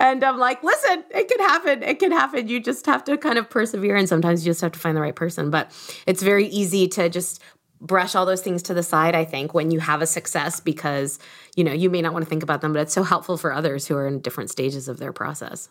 And 0.00 0.22
I'm 0.24 0.38
like, 0.38 0.62
listen, 0.62 1.04
it 1.10 1.28
can 1.28 1.40
happen. 1.40 1.82
It 1.82 1.98
can 1.98 2.12
happen. 2.12 2.48
You 2.48 2.60
just 2.60 2.86
have 2.86 3.04
to 3.04 3.16
kind 3.18 3.38
of 3.38 3.50
persevere. 3.50 3.96
And 3.96 4.08
sometimes 4.08 4.44
you 4.44 4.50
just 4.50 4.60
have 4.60 4.72
to 4.72 4.78
find 4.78 4.96
the 4.96 5.00
right 5.00 5.16
person. 5.16 5.50
But 5.50 5.70
it's 6.06 6.22
very 6.22 6.46
easy 6.46 6.88
to 6.88 7.08
just 7.08 7.42
brush 7.80 8.14
all 8.14 8.24
those 8.24 8.42
things 8.42 8.62
to 8.62 8.74
the 8.74 8.82
side, 8.82 9.14
I 9.14 9.24
think, 9.24 9.52
when 9.52 9.70
you 9.70 9.80
have 9.80 10.02
a 10.02 10.06
success 10.06 10.60
because, 10.60 11.18
you 11.56 11.64
know, 11.64 11.72
you 11.72 11.90
may 11.90 12.00
not 12.00 12.12
want 12.12 12.24
to 12.24 12.28
think 12.28 12.44
about 12.44 12.60
them, 12.60 12.72
but 12.72 12.82
it's 12.82 12.94
so 12.94 13.02
helpful 13.02 13.36
for 13.36 13.52
others 13.52 13.86
who 13.86 13.96
are 13.96 14.06
in 14.06 14.20
different 14.20 14.50
stages 14.50 14.88
of 14.88 14.98
their 14.98 15.12
process. 15.12 15.68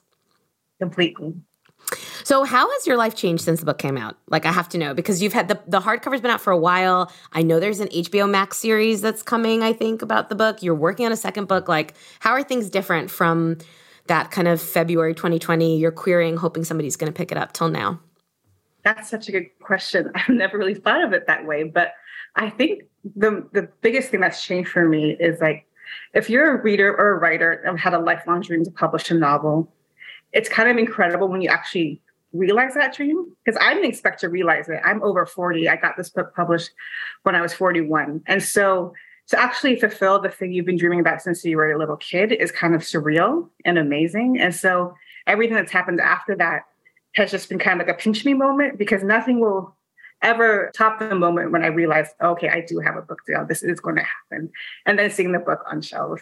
Completely. 0.79 1.35
So, 2.23 2.43
how 2.43 2.69
has 2.69 2.87
your 2.87 2.97
life 2.97 3.15
changed 3.15 3.43
since 3.43 3.59
the 3.59 3.65
book 3.65 3.77
came 3.77 3.97
out? 3.97 4.17
Like, 4.27 4.45
I 4.45 4.51
have 4.51 4.69
to 4.69 4.77
know 4.77 4.93
because 4.93 5.21
you've 5.21 5.33
had 5.33 5.47
the 5.47 5.59
the 5.67 5.79
hardcover's 5.79 6.21
been 6.21 6.31
out 6.31 6.41
for 6.41 6.51
a 6.51 6.57
while. 6.57 7.11
I 7.33 7.41
know 7.41 7.59
there's 7.59 7.79
an 7.79 7.87
HBO 7.89 8.29
Max 8.29 8.57
series 8.57 9.01
that's 9.01 9.23
coming. 9.23 9.63
I 9.63 9.73
think 9.73 10.01
about 10.01 10.29
the 10.29 10.35
book. 10.35 10.61
You're 10.63 10.75
working 10.75 11.05
on 11.05 11.11
a 11.11 11.17
second 11.17 11.47
book. 11.47 11.67
Like, 11.67 11.93
how 12.19 12.31
are 12.31 12.43
things 12.43 12.69
different 12.69 13.09
from 13.09 13.57
that 14.07 14.31
kind 14.31 14.47
of 14.47 14.61
February 14.61 15.13
2020? 15.13 15.77
You're 15.77 15.91
querying, 15.91 16.37
hoping 16.37 16.63
somebody's 16.63 16.95
going 16.95 17.11
to 17.11 17.17
pick 17.17 17.31
it 17.31 17.37
up 17.37 17.53
till 17.53 17.69
now. 17.69 17.99
That's 18.83 19.09
such 19.09 19.27
a 19.29 19.31
good 19.31 19.47
question. 19.61 20.11
I've 20.15 20.29
never 20.29 20.57
really 20.57 20.75
thought 20.75 21.03
of 21.03 21.13
it 21.13 21.27
that 21.27 21.45
way, 21.45 21.63
but 21.63 21.93
I 22.35 22.49
think 22.49 22.83
the 23.15 23.47
the 23.51 23.69
biggest 23.81 24.09
thing 24.09 24.21
that's 24.21 24.43
changed 24.43 24.69
for 24.69 24.87
me 24.87 25.17
is 25.19 25.39
like 25.41 25.65
if 26.13 26.29
you're 26.29 26.57
a 26.57 26.61
reader 26.61 26.95
or 26.95 27.13
a 27.13 27.19
writer 27.19 27.51
and 27.65 27.79
had 27.79 27.93
a 27.93 27.99
lifelong 27.99 28.41
dream 28.41 28.63
to 28.63 28.71
publish 28.71 29.11
a 29.11 29.13
novel, 29.13 29.71
it's 30.33 30.49
kind 30.49 30.69
of 30.69 30.77
incredible 30.77 31.27
when 31.27 31.41
you 31.41 31.49
actually 31.49 32.01
realize 32.33 32.73
that 32.75 32.95
dream 32.95 33.25
because 33.43 33.59
I 33.61 33.73
didn't 33.73 33.89
expect 33.89 34.21
to 34.21 34.29
realize 34.29 34.69
it. 34.69 34.79
I'm 34.85 35.03
over 35.03 35.25
40. 35.25 35.67
I 35.67 35.75
got 35.75 35.97
this 35.97 36.09
book 36.09 36.33
published 36.35 36.71
when 37.23 37.35
I 37.35 37.41
was 37.41 37.53
41. 37.53 38.23
And 38.27 38.41
so 38.41 38.93
to 39.27 39.39
actually 39.39 39.79
fulfill 39.79 40.19
the 40.19 40.29
thing 40.29 40.51
you've 40.51 40.65
been 40.65 40.77
dreaming 40.77 40.99
about 40.99 41.21
since 41.21 41.43
you 41.43 41.57
were 41.57 41.71
a 41.71 41.77
little 41.77 41.97
kid 41.97 42.31
is 42.31 42.51
kind 42.51 42.73
of 42.73 42.81
surreal 42.81 43.49
and 43.65 43.77
amazing. 43.77 44.39
And 44.39 44.53
so 44.55 44.95
everything 45.27 45.55
that's 45.55 45.71
happened 45.71 45.99
after 45.99 46.35
that 46.37 46.63
has 47.15 47.31
just 47.31 47.49
been 47.49 47.59
kind 47.59 47.81
of 47.81 47.87
like 47.87 47.95
a 47.95 47.99
pinch 47.99 48.23
me 48.25 48.33
moment 48.33 48.77
because 48.77 49.03
nothing 49.03 49.39
will 49.39 49.75
ever 50.21 50.71
top 50.73 50.99
the 50.99 51.15
moment 51.15 51.51
when 51.51 51.63
I 51.63 51.67
realized, 51.67 52.11
okay, 52.21 52.49
I 52.49 52.61
do 52.61 52.79
have 52.79 52.95
a 52.95 53.01
book 53.01 53.19
deal. 53.25 53.45
This 53.45 53.63
is 53.63 53.79
going 53.79 53.95
to 53.97 54.03
happen. 54.03 54.51
And 54.85 54.97
then 54.97 55.09
seeing 55.09 55.31
the 55.31 55.39
book 55.39 55.63
on 55.69 55.81
shelves. 55.81 56.21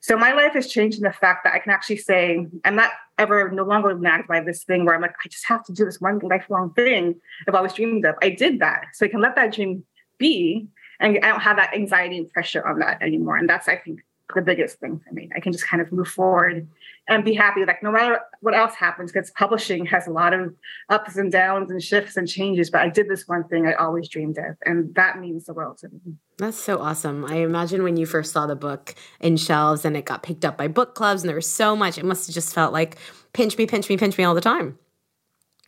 So 0.00 0.16
my 0.16 0.32
life 0.32 0.52
has 0.52 0.66
changed 0.68 0.98
in 0.98 1.04
the 1.04 1.12
fact 1.12 1.44
that 1.44 1.54
I 1.54 1.58
can 1.58 1.72
actually 1.72 1.98
say, 1.98 2.46
I'm 2.64 2.76
not 2.76 2.90
ever 3.18 3.50
no 3.50 3.64
longer 3.64 3.94
nagged 3.98 4.28
by 4.28 4.40
this 4.40 4.64
thing 4.64 4.84
where 4.84 4.94
I'm 4.94 5.02
like, 5.02 5.14
I 5.24 5.28
just 5.28 5.46
have 5.46 5.64
to 5.64 5.72
do 5.72 5.84
this 5.84 6.00
one 6.00 6.18
lifelong 6.20 6.72
thing 6.74 7.14
I've 7.46 7.54
always 7.54 7.74
dreamed 7.74 8.04
of. 8.04 8.14
I 8.22 8.30
did 8.30 8.60
that. 8.60 8.86
So 8.94 9.06
I 9.06 9.08
can 9.08 9.20
let 9.20 9.36
that 9.36 9.52
dream 9.52 9.84
be 10.18 10.68
and 11.00 11.18
I 11.22 11.28
don't 11.28 11.40
have 11.40 11.56
that 11.56 11.74
anxiety 11.74 12.18
and 12.18 12.30
pressure 12.30 12.66
on 12.66 12.78
that 12.80 13.02
anymore. 13.02 13.36
And 13.36 13.48
that's, 13.48 13.68
I 13.68 13.76
think, 13.76 14.00
the 14.34 14.42
biggest 14.42 14.78
thing 14.78 15.00
for 15.06 15.14
me. 15.14 15.30
I 15.34 15.40
can 15.40 15.52
just 15.52 15.66
kind 15.66 15.80
of 15.80 15.90
move 15.92 16.08
forward 16.08 16.68
and 17.08 17.24
be 17.24 17.34
happy. 17.34 17.64
Like 17.64 17.82
no 17.82 17.90
matter 17.90 18.20
what 18.40 18.54
else 18.54 18.74
happens, 18.74 19.10
because 19.12 19.30
publishing 19.32 19.86
has 19.86 20.06
a 20.06 20.10
lot 20.10 20.34
of 20.34 20.54
ups 20.88 21.16
and 21.16 21.32
downs 21.32 21.70
and 21.70 21.82
shifts 21.82 22.16
and 22.16 22.28
changes. 22.28 22.70
But 22.70 22.82
I 22.82 22.88
did 22.88 23.08
this 23.08 23.26
one 23.26 23.44
thing 23.48 23.66
I 23.66 23.74
always 23.74 24.08
dreamed 24.08 24.38
of, 24.38 24.56
and 24.64 24.94
that 24.94 25.18
means 25.18 25.46
the 25.46 25.54
world 25.54 25.78
to 25.78 25.88
me. 25.88 26.14
That's 26.36 26.58
so 26.58 26.78
awesome. 26.78 27.24
I 27.24 27.36
imagine 27.36 27.82
when 27.82 27.96
you 27.96 28.06
first 28.06 28.32
saw 28.32 28.46
the 28.46 28.56
book 28.56 28.94
in 29.20 29.36
shelves 29.36 29.84
and 29.84 29.96
it 29.96 30.04
got 30.04 30.22
picked 30.22 30.44
up 30.44 30.56
by 30.56 30.68
book 30.68 30.94
clubs 30.94 31.22
and 31.22 31.28
there 31.28 31.36
was 31.36 31.50
so 31.50 31.74
much, 31.74 31.98
it 31.98 32.04
must 32.04 32.26
have 32.26 32.34
just 32.34 32.54
felt 32.54 32.72
like 32.72 32.96
pinch 33.32 33.56
me, 33.58 33.66
pinch 33.66 33.88
me, 33.88 33.96
pinch 33.96 34.16
me 34.18 34.24
all 34.24 34.34
the 34.34 34.40
time 34.40 34.78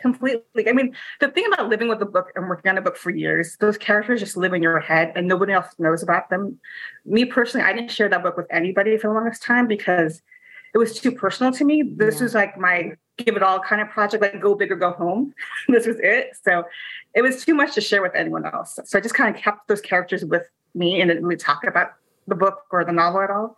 completely. 0.01 0.69
I 0.69 0.73
mean, 0.73 0.95
the 1.21 1.29
thing 1.29 1.45
about 1.53 1.69
living 1.69 1.89
with 1.89 2.01
a 2.03 2.07
book 2.07 2.33
and 2.35 2.49
working 2.49 2.71
on 2.71 2.79
a 2.79 2.83
book 2.83 2.97
for 2.97 3.11
years, 3.11 3.57
those 3.61 3.77
characters 3.77 4.21
just 4.21 4.37
live 4.37 4.53
in 4.53 4.63
your 4.63 4.81
head 4.81 5.13
and 5.15 5.29
nobody 5.29 5.53
else 5.53 5.69
knows 5.79 6.03
about 6.03 6.31
them. 6.31 6.59
Me 7.05 7.25
personally, 7.25 7.67
I 7.67 7.73
didn't 7.73 7.91
share 7.91 8.09
that 8.09 8.23
book 8.23 8.37
with 8.37 8.47
anybody 8.51 8.97
for 8.97 9.09
the 9.09 9.15
longest 9.15 9.43
time 9.43 9.67
because 9.67 10.23
it 10.75 10.79
was 10.79 10.99
too 10.99 11.13
personal 11.13 11.53
to 11.53 11.65
me. 11.65 11.83
This 11.83 12.17
yeah. 12.17 12.23
was 12.23 12.35
like 12.35 12.59
my 12.59 12.93
give 13.25 13.37
it 13.37 13.43
all 13.43 13.61
kind 13.61 13.83
of 13.83 13.89
project, 13.91 14.23
like 14.23 14.41
go 14.41 14.55
big 14.55 14.73
or 14.73 14.77
go 14.77 14.93
home. 14.93 15.35
this 15.69 15.87
was 15.87 15.97
it. 16.01 16.31
So 16.43 16.65
it 17.15 17.23
was 17.23 17.45
too 17.45 17.55
much 17.55 17.75
to 17.75 17.81
share 17.81 18.03
with 18.03 18.15
anyone 18.15 18.47
else. 18.47 18.79
So 18.85 18.99
I 18.99 19.01
just 19.01 19.15
kind 19.15 19.35
of 19.35 19.41
kept 19.41 19.69
those 19.69 19.81
characters 19.81 20.25
with 20.25 20.49
me 20.75 21.01
and 21.01 21.11
didn't 21.11 21.25
really 21.25 21.37
talk 21.37 21.65
about 21.65 21.93
the 22.27 22.35
book 22.35 22.63
or 22.71 22.85
the 22.85 22.93
novel 22.93 23.21
at 23.21 23.31
all. 23.31 23.57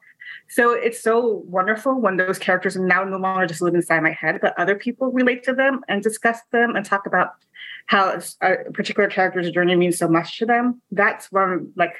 So 0.48 0.72
it's 0.72 1.02
so 1.02 1.42
wonderful 1.46 2.00
when 2.00 2.16
those 2.16 2.38
characters 2.38 2.76
now 2.76 3.04
no 3.04 3.16
longer 3.16 3.46
just 3.46 3.62
live 3.62 3.74
inside 3.74 4.02
my 4.02 4.12
head, 4.12 4.38
but 4.40 4.58
other 4.58 4.74
people 4.74 5.10
relate 5.10 5.42
to 5.44 5.54
them 5.54 5.80
and 5.88 6.02
discuss 6.02 6.40
them 6.50 6.76
and 6.76 6.84
talk 6.84 7.06
about 7.06 7.30
how 7.86 8.18
a 8.42 8.56
particular 8.72 9.08
character's 9.08 9.50
journey 9.50 9.76
means 9.76 9.98
so 9.98 10.08
much 10.08 10.38
to 10.38 10.46
them. 10.46 10.80
That's 10.90 11.30
one 11.32 11.52
of 11.52 11.66
like 11.76 11.94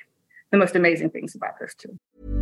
the 0.50 0.58
most 0.58 0.76
amazing 0.76 1.10
things 1.10 1.34
about 1.34 1.58
this 1.60 1.74
too. 1.74 2.41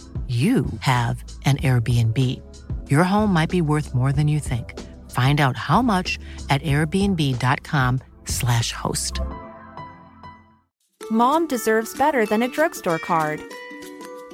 you 0.31 0.65
have 0.79 1.25
an 1.43 1.57
Airbnb. 1.57 2.17
Your 2.89 3.03
home 3.03 3.33
might 3.33 3.49
be 3.49 3.61
worth 3.61 3.93
more 3.93 4.13
than 4.13 4.29
you 4.29 4.39
think. 4.39 4.79
Find 5.11 5.41
out 5.41 5.57
how 5.57 5.81
much 5.81 6.17
at 6.49 6.61
airbnb.com/slash 6.61 8.71
host. 8.71 9.19
Mom 11.09 11.47
deserves 11.47 11.97
better 11.97 12.25
than 12.25 12.43
a 12.43 12.47
drugstore 12.47 12.99
card. 12.99 13.41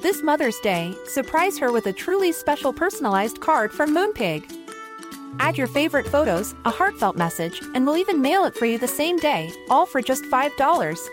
This 0.00 0.22
Mother's 0.22 0.60
Day, 0.60 0.94
surprise 1.06 1.58
her 1.58 1.72
with 1.72 1.86
a 1.86 1.92
truly 1.92 2.30
special 2.30 2.72
personalized 2.72 3.40
card 3.40 3.72
from 3.72 3.92
Moonpig. 3.92 4.44
Add 5.40 5.58
your 5.58 5.66
favorite 5.66 6.06
photos, 6.06 6.54
a 6.64 6.70
heartfelt 6.70 7.16
message, 7.16 7.60
and 7.74 7.84
we'll 7.84 7.96
even 7.96 8.22
mail 8.22 8.44
it 8.44 8.54
for 8.54 8.66
you 8.66 8.78
the 8.78 8.86
same 8.86 9.16
day, 9.16 9.50
all 9.68 9.86
for 9.86 10.00
just 10.00 10.22
$5. 10.24 11.08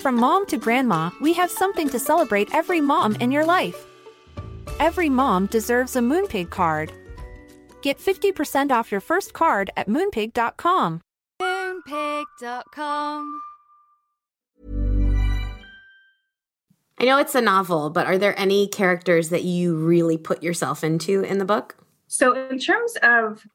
From 0.00 0.14
mom 0.14 0.46
to 0.46 0.56
grandma, 0.56 1.10
we 1.20 1.32
have 1.32 1.50
something 1.50 1.88
to 1.88 1.98
celebrate 1.98 2.54
every 2.54 2.80
mom 2.80 3.16
in 3.16 3.32
your 3.32 3.44
life. 3.44 3.87
Every 4.80 5.08
mom 5.08 5.46
deserves 5.46 5.96
a 5.96 6.00
Moonpig 6.00 6.50
card. 6.50 6.92
Get 7.82 7.98
50% 7.98 8.70
off 8.70 8.92
your 8.92 9.00
first 9.00 9.32
card 9.32 9.70
at 9.76 9.88
moonpig.com. 9.88 11.00
Moonpig.com. 11.42 13.40
I 17.00 17.04
know 17.04 17.18
it's 17.18 17.34
a 17.34 17.40
novel, 17.40 17.90
but 17.90 18.06
are 18.06 18.18
there 18.18 18.38
any 18.38 18.66
characters 18.66 19.28
that 19.30 19.44
you 19.44 19.76
really 19.76 20.16
put 20.16 20.42
yourself 20.42 20.82
into 20.82 21.22
in 21.22 21.38
the 21.38 21.44
book? 21.44 21.76
So, 22.08 22.32
in 22.48 22.58
terms 22.58 22.96
of 23.02 23.46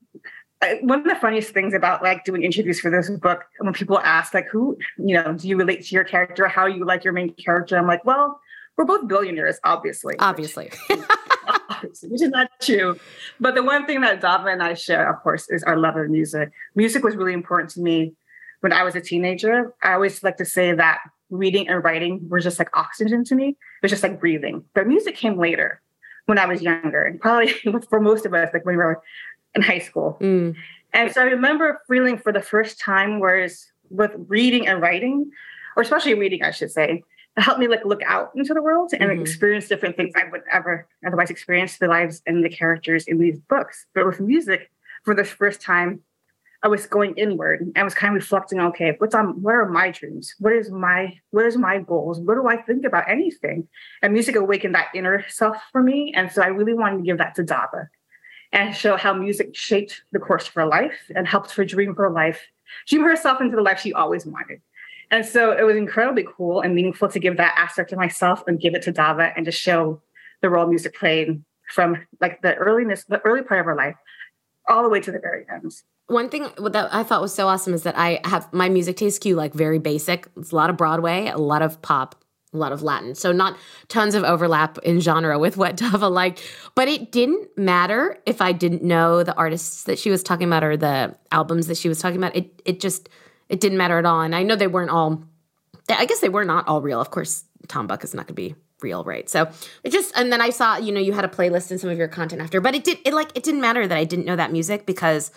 uh, 0.61 0.75
one 0.81 0.99
of 0.99 1.05
the 1.05 1.15
funniest 1.15 1.53
things 1.53 1.73
about 1.73 2.01
like 2.01 2.23
doing 2.23 2.43
interviews 2.43 2.79
for 2.79 2.89
this 2.89 3.09
book, 3.09 3.43
when 3.59 3.73
people 3.73 3.99
ask 3.99 4.33
like, 4.33 4.47
"Who, 4.49 4.77
you 4.97 5.15
know, 5.15 5.33
do 5.33 5.47
you 5.47 5.57
relate 5.57 5.83
to 5.85 5.95
your 5.95 6.05
character? 6.05 6.47
How 6.47 6.67
you 6.67 6.85
like 6.85 7.03
your 7.03 7.11
main 7.11 7.33
character?" 7.33 7.77
I'm 7.77 7.87
like, 7.87 8.05
"Well, 8.05 8.39
we're 8.77 8.85
both 8.85 9.07
billionaires, 9.07 9.59
obviously. 9.63 10.15
Obviously. 10.19 12.09
which 12.09 12.21
is 12.21 12.29
not 12.29 12.49
true. 12.61 12.97
But 13.39 13.55
the 13.55 13.63
one 13.63 13.85
thing 13.85 14.01
that 14.01 14.21
Dava 14.21 14.51
and 14.51 14.63
I 14.63 14.73
share, 14.73 15.09
of 15.09 15.21
course, 15.21 15.49
is 15.49 15.63
our 15.63 15.77
love 15.77 15.95
of 15.95 16.09
music. 16.09 16.51
Music 16.75 17.03
was 17.03 17.15
really 17.15 17.33
important 17.33 17.69
to 17.71 17.81
me 17.81 18.13
when 18.61 18.73
I 18.73 18.83
was 18.83 18.95
a 18.95 19.01
teenager. 19.01 19.73
I 19.83 19.93
always 19.93 20.23
like 20.23 20.37
to 20.37 20.45
say 20.45 20.73
that 20.73 20.99
reading 21.29 21.67
and 21.67 21.83
writing 21.83 22.27
were 22.29 22.39
just 22.39 22.59
like 22.59 22.75
oxygen 22.75 23.23
to 23.25 23.35
me. 23.35 23.49
It 23.49 23.57
was 23.81 23.91
just 23.91 24.03
like 24.03 24.19
breathing. 24.19 24.63
But 24.73 24.87
music 24.87 25.15
came 25.15 25.37
later 25.37 25.81
when 26.25 26.39
I 26.39 26.45
was 26.45 26.61
younger, 26.61 27.03
and 27.03 27.19
probably 27.19 27.53
for 27.89 27.99
most 27.99 28.25
of 28.25 28.33
us, 28.33 28.49
like 28.53 28.65
when 28.65 28.77
we 28.77 28.83
were 28.83 29.01
in 29.55 29.61
high 29.61 29.79
school. 29.79 30.17
Mm. 30.21 30.55
And 30.93 31.11
so 31.11 31.21
I 31.21 31.25
remember 31.25 31.81
feeling 31.87 32.17
for 32.17 32.31
the 32.31 32.41
first 32.41 32.79
time, 32.79 33.19
whereas 33.19 33.65
with 33.89 34.11
reading 34.15 34.67
and 34.67 34.81
writing, 34.81 35.29
or 35.75 35.83
especially 35.83 36.13
reading, 36.13 36.43
I 36.43 36.51
should 36.51 36.71
say, 36.71 37.03
helped 37.41 37.59
me 37.59 37.67
like 37.67 37.85
look 37.85 38.01
out 38.03 38.31
into 38.35 38.53
the 38.53 38.61
world 38.61 38.91
and 38.93 39.09
mm-hmm. 39.09 39.21
experience 39.21 39.67
different 39.67 39.97
things 39.97 40.13
I 40.15 40.29
would 40.31 40.41
ever 40.51 40.87
otherwise 41.05 41.29
experience 41.29 41.77
the 41.77 41.87
lives 41.87 42.21
and 42.27 42.43
the 42.43 42.49
characters 42.49 43.05
in 43.07 43.17
these 43.17 43.39
books. 43.39 43.87
But 43.95 44.05
with 44.05 44.19
music, 44.19 44.69
for 45.03 45.15
the 45.15 45.23
first 45.23 45.61
time, 45.61 46.01
I 46.63 46.69
was 46.69 46.85
going 46.85 47.15
inward 47.15 47.73
and 47.75 47.83
was 47.83 47.93
kind 47.93 48.15
of 48.15 48.21
reflecting, 48.21 48.61
okay, 48.61 48.95
what's 48.97 49.13
on 49.13 49.41
where 49.41 49.61
are 49.61 49.69
my 49.69 49.91
dreams? 49.91 50.33
What 50.39 50.53
is 50.53 50.71
my 50.71 51.19
what 51.31 51.45
is 51.45 51.57
my 51.57 51.79
goals? 51.79 52.21
What 52.21 52.35
do 52.35 52.47
I 52.47 52.61
think 52.61 52.85
about 52.85 53.09
anything? 53.09 53.67
And 54.01 54.13
music 54.13 54.37
awakened 54.37 54.73
that 54.75 54.87
inner 54.95 55.25
self 55.27 55.57
for 55.73 55.83
me. 55.83 56.13
And 56.15 56.31
so 56.31 56.41
I 56.41 56.47
really 56.47 56.73
wanted 56.73 56.97
to 56.99 57.03
give 57.03 57.17
that 57.17 57.35
to 57.35 57.43
Dava 57.43 57.87
and 58.53 58.73
show 58.73 58.95
how 58.95 59.13
music 59.13 59.55
shaped 59.55 60.03
the 60.13 60.19
course 60.19 60.47
of 60.47 60.53
her 60.53 60.65
life 60.65 61.11
and 61.13 61.27
helped 61.27 61.51
her 61.55 61.65
dream 61.65 61.95
her 61.95 62.09
life, 62.09 62.39
dream 62.87 63.03
herself 63.03 63.41
into 63.41 63.57
the 63.57 63.61
life 63.61 63.81
she 63.81 63.91
always 63.91 64.25
wanted. 64.25 64.61
And 65.11 65.25
so 65.25 65.51
it 65.51 65.63
was 65.63 65.75
incredibly 65.75 66.25
cool 66.35 66.61
and 66.61 66.73
meaningful 66.73 67.07
to 67.09 67.19
give 67.19 67.37
that 67.37 67.53
aspect 67.57 67.91
of 67.91 67.97
myself 67.97 68.43
and 68.47 68.59
give 68.59 68.73
it 68.73 68.81
to 68.83 68.93
Dava 68.93 69.31
and 69.35 69.45
just 69.45 69.59
show 69.59 70.01
the 70.41 70.49
role 70.49 70.67
music 70.67 70.95
played 70.95 71.43
from 71.69 71.97
like 72.21 72.41
the 72.41 72.55
earliness, 72.55 73.03
the 73.05 73.21
early 73.21 73.41
part 73.41 73.59
of 73.59 73.65
her 73.65 73.75
life, 73.75 73.95
all 74.67 74.83
the 74.83 74.89
way 74.89 74.99
to 74.99 75.11
the 75.11 75.19
very 75.19 75.45
end. 75.51 75.71
One 76.07 76.29
thing 76.29 76.47
that 76.57 76.93
I 76.93 77.03
thought 77.03 77.21
was 77.21 77.33
so 77.33 77.47
awesome 77.47 77.73
is 77.73 77.83
that 77.83 77.97
I 77.97 78.19
have 78.25 78.51
my 78.51 78.69
music 78.69 78.97
taste 78.97 79.21
cue 79.21 79.35
like 79.35 79.53
very 79.53 79.79
basic. 79.79 80.27
It's 80.37 80.51
a 80.51 80.55
lot 80.55 80.69
of 80.69 80.77
Broadway, 80.77 81.27
a 81.27 81.37
lot 81.37 81.61
of 81.61 81.81
pop, 81.81 82.15
a 82.53 82.57
lot 82.57 82.71
of 82.71 82.83
Latin. 82.83 83.15
So 83.15 83.31
not 83.31 83.57
tons 83.87 84.13
of 84.13 84.23
overlap 84.23 84.77
in 84.79 84.99
genre 84.99 85.39
with 85.39 85.57
what 85.57 85.75
Dava 85.77 86.11
liked. 86.11 86.43
But 86.75 86.87
it 86.87 87.11
didn't 87.11 87.47
matter 87.57 88.19
if 88.25 88.41
I 88.41 88.51
didn't 88.51 88.83
know 88.83 89.23
the 89.23 89.35
artists 89.35 89.83
that 89.83 89.97
she 89.97 90.09
was 90.09 90.23
talking 90.23 90.47
about 90.47 90.63
or 90.63 90.75
the 90.75 91.15
albums 91.31 91.67
that 91.67 91.77
she 91.77 91.87
was 91.87 91.99
talking 91.99 92.17
about. 92.17 92.35
It 92.35 92.61
it 92.65 92.79
just 92.79 93.09
it 93.53 93.59
didn't 93.59 93.77
matter 93.77 93.99
at 93.99 94.05
all. 94.05 94.21
And 94.21 94.35
I 94.35 94.41
know 94.41 94.55
they 94.55 94.65
weren't 94.65 94.89
all, 94.89 95.23
I 95.87 96.05
guess 96.05 96.21
they 96.21 96.29
were 96.29 96.43
not 96.43 96.67
all 96.67 96.81
real. 96.81 96.99
Of 96.99 97.11
course, 97.11 97.43
Tom 97.67 97.85
Buck 97.85 98.03
is 98.03 98.15
not 98.15 98.25
going 98.25 98.35
to 98.35 98.41
be 98.41 98.55
real, 98.81 99.03
right? 99.03 99.29
So 99.29 99.47
it 99.83 99.91
just, 99.91 100.11
and 100.17 100.33
then 100.33 100.41
I 100.41 100.49
saw, 100.49 100.77
you 100.77 100.91
know, 100.91 100.99
you 100.99 101.13
had 101.13 101.23
a 101.23 101.27
playlist 101.27 101.69
and 101.69 101.79
some 101.79 101.91
of 101.91 101.97
your 101.99 102.07
content 102.07 102.41
after, 102.41 102.59
but 102.59 102.73
it 102.73 102.83
did, 102.83 102.97
it 103.05 103.13
like, 103.13 103.29
it 103.35 103.43
didn't 103.43 103.61
matter 103.61 103.85
that 103.85 103.95
I 103.95 104.05
didn't 104.05 104.25
know 104.25 104.35
that 104.35 104.51
music 104.51 104.87
because 104.87 105.29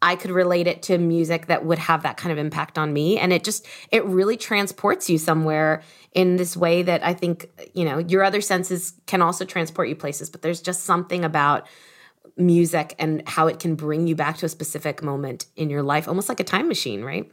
I 0.00 0.16
could 0.16 0.30
relate 0.30 0.66
it 0.66 0.82
to 0.84 0.96
music 0.96 1.48
that 1.48 1.66
would 1.66 1.78
have 1.78 2.02
that 2.04 2.16
kind 2.16 2.32
of 2.32 2.38
impact 2.38 2.78
on 2.78 2.94
me. 2.94 3.18
And 3.18 3.30
it 3.30 3.44
just, 3.44 3.66
it 3.92 4.02
really 4.06 4.38
transports 4.38 5.10
you 5.10 5.18
somewhere 5.18 5.82
in 6.12 6.36
this 6.36 6.56
way 6.56 6.82
that 6.82 7.04
I 7.04 7.12
think, 7.12 7.50
you 7.74 7.84
know, 7.84 7.98
your 7.98 8.24
other 8.24 8.40
senses 8.40 8.94
can 9.06 9.20
also 9.20 9.44
transport 9.44 9.90
you 9.90 9.96
places, 9.96 10.30
but 10.30 10.40
there's 10.40 10.62
just 10.62 10.84
something 10.84 11.26
about 11.26 11.68
music 12.38 12.94
and 12.98 13.22
how 13.28 13.48
it 13.48 13.58
can 13.58 13.74
bring 13.74 14.06
you 14.06 14.16
back 14.16 14.38
to 14.38 14.46
a 14.46 14.48
specific 14.48 15.02
moment 15.02 15.44
in 15.56 15.68
your 15.68 15.82
life, 15.82 16.08
almost 16.08 16.30
like 16.30 16.40
a 16.40 16.44
time 16.44 16.66
machine, 16.66 17.04
right? 17.04 17.30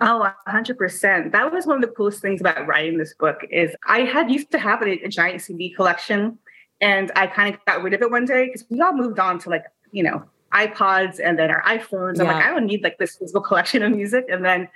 Oh, 0.00 0.30
100%. 0.46 1.32
That 1.32 1.52
was 1.52 1.66
one 1.66 1.76
of 1.76 1.82
the 1.82 1.94
coolest 1.94 2.20
things 2.20 2.40
about 2.40 2.66
writing 2.66 2.98
this 2.98 3.14
book 3.14 3.40
is 3.50 3.74
I 3.86 4.00
had 4.00 4.30
used 4.30 4.50
to 4.52 4.58
have 4.58 4.82
a, 4.82 5.04
a 5.04 5.08
giant 5.08 5.40
CD 5.40 5.70
collection 5.70 6.38
and 6.80 7.10
I 7.16 7.26
kind 7.26 7.54
of 7.54 7.64
got 7.64 7.82
rid 7.82 7.94
of 7.94 8.02
it 8.02 8.10
one 8.10 8.26
day 8.26 8.46
because 8.46 8.64
we 8.68 8.80
all 8.80 8.92
moved 8.92 9.18
on 9.18 9.38
to 9.40 9.50
like, 9.50 9.64
you 9.92 10.02
know, 10.02 10.22
iPods 10.52 11.18
and 11.22 11.38
then 11.38 11.50
our 11.50 11.62
iPhones. 11.62 12.20
I'm 12.20 12.26
like, 12.26 12.44
I 12.44 12.50
don't 12.50 12.66
need 12.66 12.82
like 12.82 12.98
this 12.98 13.16
physical 13.16 13.40
collection 13.40 13.82
of 13.82 13.92
music. 13.92 14.26
And 14.30 14.44
then 14.44 14.68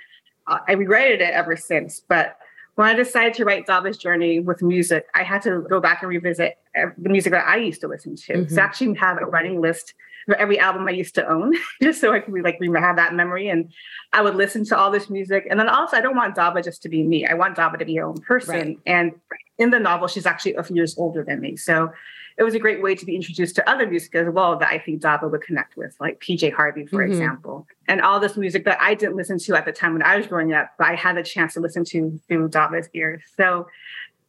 uh, 0.47 0.59
I 0.67 0.73
regretted 0.73 1.21
it 1.21 1.33
ever 1.33 1.55
since. 1.55 2.01
But 2.07 2.37
when 2.75 2.87
I 2.87 2.93
decided 2.95 3.35
to 3.35 3.45
write 3.45 3.67
Dava's 3.67 3.97
journey 3.97 4.39
with 4.39 4.63
music, 4.63 5.05
I 5.13 5.23
had 5.23 5.43
to 5.43 5.65
go 5.69 5.79
back 5.79 6.01
and 6.01 6.09
revisit 6.09 6.57
the 6.73 7.09
music 7.09 7.31
that 7.31 7.47
I 7.47 7.57
used 7.57 7.81
to 7.81 7.87
listen 7.87 8.15
to. 8.15 8.33
Mm-hmm. 8.33 8.55
So 8.55 8.61
actually 8.61 8.95
have 8.95 9.17
a 9.21 9.25
running 9.25 9.61
list 9.61 9.93
for 10.25 10.35
every 10.35 10.59
album 10.59 10.87
I 10.87 10.91
used 10.91 11.15
to 11.15 11.27
own, 11.27 11.53
just 11.81 12.01
so 12.01 12.13
I 12.13 12.19
could 12.19 12.43
like 12.43 12.59
have 12.61 12.95
that 12.95 13.13
memory. 13.13 13.49
And 13.49 13.71
I 14.13 14.21
would 14.21 14.35
listen 14.35 14.65
to 14.65 14.77
all 14.77 14.91
this 14.91 15.09
music. 15.09 15.47
And 15.49 15.59
then 15.59 15.69
also, 15.69 15.97
I 15.97 16.01
don't 16.01 16.15
want 16.15 16.35
Dava 16.35 16.63
just 16.63 16.81
to 16.83 16.89
be 16.89 17.03
me. 17.03 17.25
I 17.25 17.33
want 17.33 17.57
Dava 17.57 17.77
to 17.79 17.85
be 17.85 17.95
her 17.95 18.05
own 18.05 18.19
person. 18.21 18.53
Right. 18.55 18.79
And 18.85 19.13
in 19.57 19.69
the 19.69 19.79
novel, 19.79 20.07
she's 20.07 20.25
actually 20.25 20.55
a 20.55 20.63
few 20.63 20.75
years 20.75 20.97
older 20.97 21.23
than 21.23 21.39
me. 21.39 21.55
So 21.55 21.91
it 22.37 22.43
was 22.43 22.55
a 22.55 22.59
great 22.59 22.81
way 22.81 22.95
to 22.95 23.05
be 23.05 23.15
introduced 23.15 23.55
to 23.55 23.69
other 23.69 23.87
music 23.87 24.15
as 24.15 24.27
well 24.29 24.57
that 24.57 24.69
I 24.69 24.79
think 24.79 25.01
Dava 25.01 25.29
would 25.29 25.41
connect 25.41 25.77
with, 25.77 25.95
like 25.99 26.19
PJ 26.19 26.53
Harvey, 26.53 26.85
for 26.85 27.03
mm-hmm. 27.03 27.11
example. 27.11 27.67
And 27.87 28.01
all 28.01 28.19
this 28.19 28.37
music 28.37 28.65
that 28.65 28.81
I 28.81 28.95
didn't 28.95 29.15
listen 29.15 29.37
to 29.37 29.55
at 29.55 29.65
the 29.65 29.71
time 29.71 29.93
when 29.93 30.03
I 30.03 30.17
was 30.17 30.27
growing 30.27 30.53
up, 30.53 30.71
but 30.77 30.87
I 30.87 30.95
had 30.95 31.17
the 31.17 31.23
chance 31.23 31.53
to 31.53 31.59
listen 31.59 31.83
to 31.85 32.19
through 32.27 32.49
Dava's 32.49 32.89
ears. 32.93 33.21
So 33.37 33.67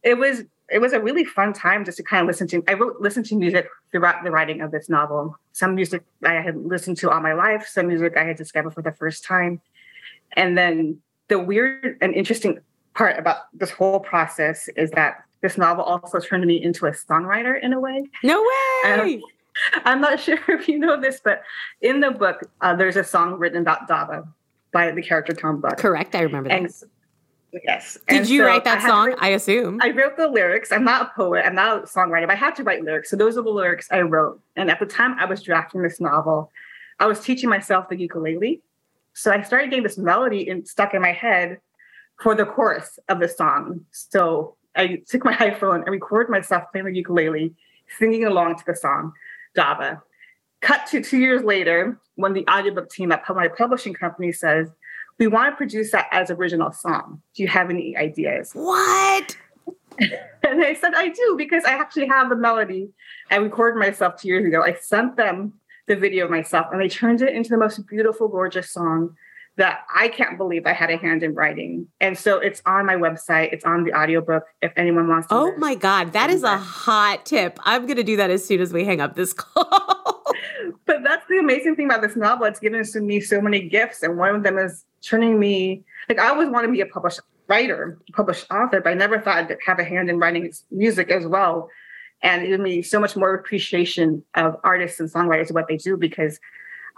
it 0.03 0.19
was 0.19 0.43
it 0.73 0.81
was 0.81 0.93
a 0.93 1.01
really 1.01 1.25
fun 1.25 1.53
time 1.53 1.85
just 1.85 1.99
to 1.99 2.03
kind 2.03 2.23
of 2.23 2.27
listen 2.27 2.47
to. 2.49 2.65
I 2.67 2.75
wrote 2.75 3.01
listen 3.01 3.23
to 3.25 3.37
music 3.37 3.69
throughout 3.91 4.25
the 4.25 4.31
writing 4.31 4.61
of 4.61 4.71
this 4.71 4.89
novel. 4.89 5.37
Some 5.53 5.75
music 5.75 6.03
I 6.25 6.35
had 6.35 6.57
listened 6.57 6.97
to 6.99 7.11
all 7.11 7.21
my 7.21 7.35
life, 7.35 7.67
some 7.67 7.89
music 7.89 8.17
I 8.17 8.25
had 8.25 8.37
discovered 8.37 8.71
for 8.73 8.83
the 8.83 8.93
first 8.93 9.25
time. 9.25 9.61
And 10.33 10.57
then 10.57 10.99
the 11.29 11.39
weird 11.39 11.99
and 12.01 12.15
interesting 12.15 12.59
part 12.95 13.19
about 13.19 13.39
this 13.53 13.71
whole 13.71 14.01
process 14.01 14.69
is 14.77 14.91
that 14.93 15.25
this 15.43 15.59
novel 15.59 15.85
also 15.85 16.21
turned 16.21 16.45
me 16.47 16.63
into 16.63 16.87
a 16.87 16.93
songwriter 16.93 17.61
in 17.63 17.73
a 17.73 17.81
way. 17.81 18.05
No 18.23 18.41
way. 18.85 18.91
Um, 18.93 19.23
I'm 19.85 20.01
not 20.01 20.21
sure 20.27 20.39
if 20.49 20.69
you 20.69 20.79
know 20.79 21.01
this, 21.01 21.21
but 21.23 21.43
in 21.81 22.01
the 22.01 22.11
book, 22.11 22.43
uh, 22.61 22.75
there's 22.75 22.97
a 22.97 23.05
song 23.05 23.35
written 23.35 23.61
about 23.61 23.89
Dava 23.89 24.27
by 24.73 24.91
the 24.91 25.03
character 25.03 25.33
Tom 25.35 25.61
Buck. 25.61 25.77
Correct, 25.77 26.15
I 26.15 26.21
remember 26.21 26.49
that. 26.49 26.59
And, 26.59 26.73
yes. 27.65 27.99
Did 28.09 28.19
and 28.19 28.29
you 28.29 28.41
so 28.41 28.47
write 28.47 28.65
that 28.65 28.83
I 28.83 28.87
song? 28.87 29.09
Write, 29.09 29.19
I 29.21 29.29
assume. 29.29 29.79
I 29.83 29.91
wrote 29.91 30.17
the 30.17 30.29
lyrics. 30.29 30.73
I'm 30.73 30.85
not 30.85 31.03
a 31.03 31.11
poet. 31.15 31.45
I'm 31.45 31.55
not 31.55 31.85
a 31.85 31.87
songwriter, 31.87 32.27
but 32.27 32.33
I 32.33 32.37
had 32.37 32.57
to 32.57 32.65
write 32.65 32.83
lyrics. 32.83 33.11
So 33.11 33.17
those 33.17 33.37
are 33.37 33.43
the 33.43 33.51
lyrics 33.51 33.89
I 33.91 34.01
wrote. 34.01 34.41
And 34.57 34.71
at 34.71 34.81
the 34.81 34.87
time 34.87 35.17
I 35.19 35.27
was 35.27 35.43
drafting 35.43 35.83
this 35.83 36.01
novel, 36.01 36.51
I 36.99 37.07
was 37.07 37.21
teaching 37.21 37.49
myself 37.49 37.89
the 37.89 37.97
ukulele. 37.97 38.61
So 39.15 39.31
I 39.31 39.43
started 39.43 39.71
getting 39.71 39.83
this 39.83 39.99
melody 39.99 40.49
in, 40.49 40.65
stuck 40.65 40.95
in 40.95 41.03
my 41.03 41.13
head 41.13 41.59
for 42.21 42.35
the 42.35 42.47
chorus 42.47 42.99
of 43.09 43.21
the 43.21 43.29
song. 43.29 43.85
So 43.91 44.57
I 44.75 45.03
took 45.07 45.25
my 45.25 45.35
iPhone 45.37 45.83
and 45.83 45.91
recorded 45.91 46.31
myself 46.31 46.65
playing 46.73 46.87
the 46.87 46.95
ukulele, 46.95 47.55
singing 47.99 48.25
along 48.25 48.57
to 48.57 48.65
the 48.67 48.77
song, 48.77 49.13
Dava. 49.57 50.01
Cut 50.61 50.87
to 50.89 51.03
two 51.03 51.19
years 51.19 51.43
later, 51.43 52.01
when 52.15 52.33
the 52.33 52.49
audiobook 52.49 52.89
team 52.89 53.11
at 53.11 53.25
my 53.29 53.49
publishing 53.49 53.95
company 53.95 54.31
says, 54.31 54.69
we 55.19 55.27
want 55.27 55.53
to 55.53 55.57
produce 55.57 55.93
that 55.93 56.09
as 56.11 56.31
original 56.31 56.73
song. 56.73 57.23
Do 57.35 57.43
you 57.43 57.49
have 57.49 57.71
any 57.71 57.97
ideas? 57.97 58.53
What? 58.63 59.37
and 59.99 60.65
I 60.65 60.75
said, 60.75 60.95
I 60.95 61.09
do, 61.09 61.35
because 61.37 61.65
I 61.65 61.73
actually 61.73 62.07
have 62.09 62.31
the 62.31 62.37
melody. 62.37 62.89
I 63.31 63.37
recorded 63.37 63.79
myself 63.79 64.17
two 64.17 64.29
years 64.29 64.45
ago. 64.47 64.63
I 64.63 64.75
sent 64.75 65.17
them 65.17 65.53
the 65.87 65.97
video 65.97 66.25
of 66.25 66.31
myself, 66.31 66.67
and 66.73 66.81
they 66.81 66.89
turned 66.89 67.21
it 67.21 67.35
into 67.35 67.51
the 67.51 67.59
most 67.59 67.87
beautiful, 67.87 68.29
gorgeous 68.29 68.71
song 68.71 69.15
that 69.57 69.81
I 69.95 70.09
can't 70.09 70.39
believe 70.39 70.67
I 70.67 70.73
had 70.73 70.91
a 70.91 70.97
hand 70.97 71.23
in 71.23 71.35
writing. 71.35 71.87
And 72.01 72.17
so 72.17 72.39
it's 72.39 72.63
on 72.65 72.87
my 72.87 72.95
website, 72.95 73.53
it's 73.53 73.65
on 73.65 73.85
the 73.85 73.93
audiobook 73.93 74.45
if 74.63 74.73
anyone 74.77 75.09
wants 75.09 75.29
to. 75.29 75.35
Oh 75.35 75.57
my 75.57 75.75
God, 75.75 76.15
that 76.15 76.31
is 76.31 76.43
a 76.43 76.57
hot 76.57 77.27
tip. 77.27 77.59
I'm 77.65 77.83
going 77.83 77.97
to 77.97 78.03
do 78.03 78.17
that 78.17 78.31
as 78.31 78.45
soon 78.45 78.61
as 78.61 78.73
we 78.73 78.85
hang 78.85 79.01
up 79.01 79.15
this 79.15 79.33
call. 79.35 80.33
but 80.87 81.03
that's 81.05 81.27
the 81.29 81.39
amazing 81.39 81.77
thing 81.77 81.87
about 81.87 82.01
this 82.01 82.17
novel. 82.17 82.47
It's 82.47 82.61
given 82.61 82.83
to 82.83 83.01
me 83.01 83.21
so 83.21 83.41
many 83.43 83.69
gifts. 83.69 84.03
And 84.03 84.17
one 84.17 84.35
of 84.35 84.43
them 84.43 84.57
is 84.57 84.85
turning 85.03 85.39
me, 85.39 85.85
like, 86.09 86.19
I 86.19 86.29
always 86.29 86.49
want 86.49 86.67
to 86.67 86.73
be 86.73 86.81
a 86.81 86.87
published 86.87 87.21
writer, 87.49 87.99
published 88.13 88.47
author, 88.51 88.81
but 88.81 88.91
I 88.91 88.95
never 88.95 89.19
thought 89.21 89.39
I'd 89.39 89.59
have 89.67 89.79
a 89.79 89.85
hand 89.85 90.09
in 90.09 90.19
writing 90.19 90.53
music 90.71 91.11
as 91.11 91.27
well. 91.27 91.69
And 92.23 92.43
it 92.43 92.49
gave 92.49 92.61
me 92.61 92.83
so 92.83 93.01
much 93.01 93.17
more 93.17 93.35
appreciation 93.35 94.25
of 94.35 94.57
artists 94.63 95.01
and 95.01 95.11
songwriters, 95.11 95.49
and 95.49 95.55
what 95.55 95.69
they 95.69 95.77
do, 95.77 95.97
because 95.97 96.39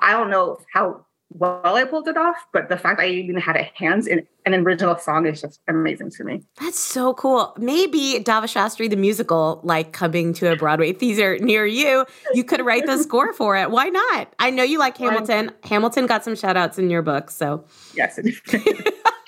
I 0.00 0.12
don't 0.12 0.30
know 0.30 0.58
how 0.72 1.03
well 1.34 1.76
I 1.76 1.84
pulled 1.84 2.08
it 2.08 2.16
off, 2.16 2.46
but 2.52 2.68
the 2.68 2.76
fact 2.76 3.00
I 3.00 3.08
even 3.08 3.36
had 3.36 3.56
a 3.56 3.64
hands 3.74 4.06
in 4.06 4.26
an 4.46 4.54
original 4.54 4.96
song 4.96 5.26
is 5.26 5.40
just 5.40 5.60
amazing 5.68 6.10
to 6.12 6.24
me. 6.24 6.42
That's 6.60 6.78
so 6.78 7.14
cool. 7.14 7.54
Maybe 7.58 8.22
Dava 8.22 8.44
Shastri 8.44 8.88
the 8.88 8.96
musical, 8.96 9.60
like 9.64 9.92
coming 9.92 10.32
to 10.34 10.52
a 10.52 10.56
Broadway 10.56 10.92
theater 10.92 11.38
near 11.38 11.66
you, 11.66 12.06
you 12.34 12.44
could 12.44 12.64
write 12.64 12.86
the 12.86 12.98
score 12.98 13.32
for 13.32 13.56
it. 13.56 13.70
Why 13.70 13.88
not? 13.88 14.32
I 14.38 14.50
know 14.50 14.62
you 14.62 14.78
like 14.78 14.96
Hamilton. 14.96 15.50
Hamilton 15.64 16.06
got 16.06 16.24
some 16.24 16.36
shout 16.36 16.56
outs 16.56 16.78
in 16.78 16.88
your 16.90 17.02
book, 17.02 17.30
so 17.30 17.64
yes. 17.94 18.18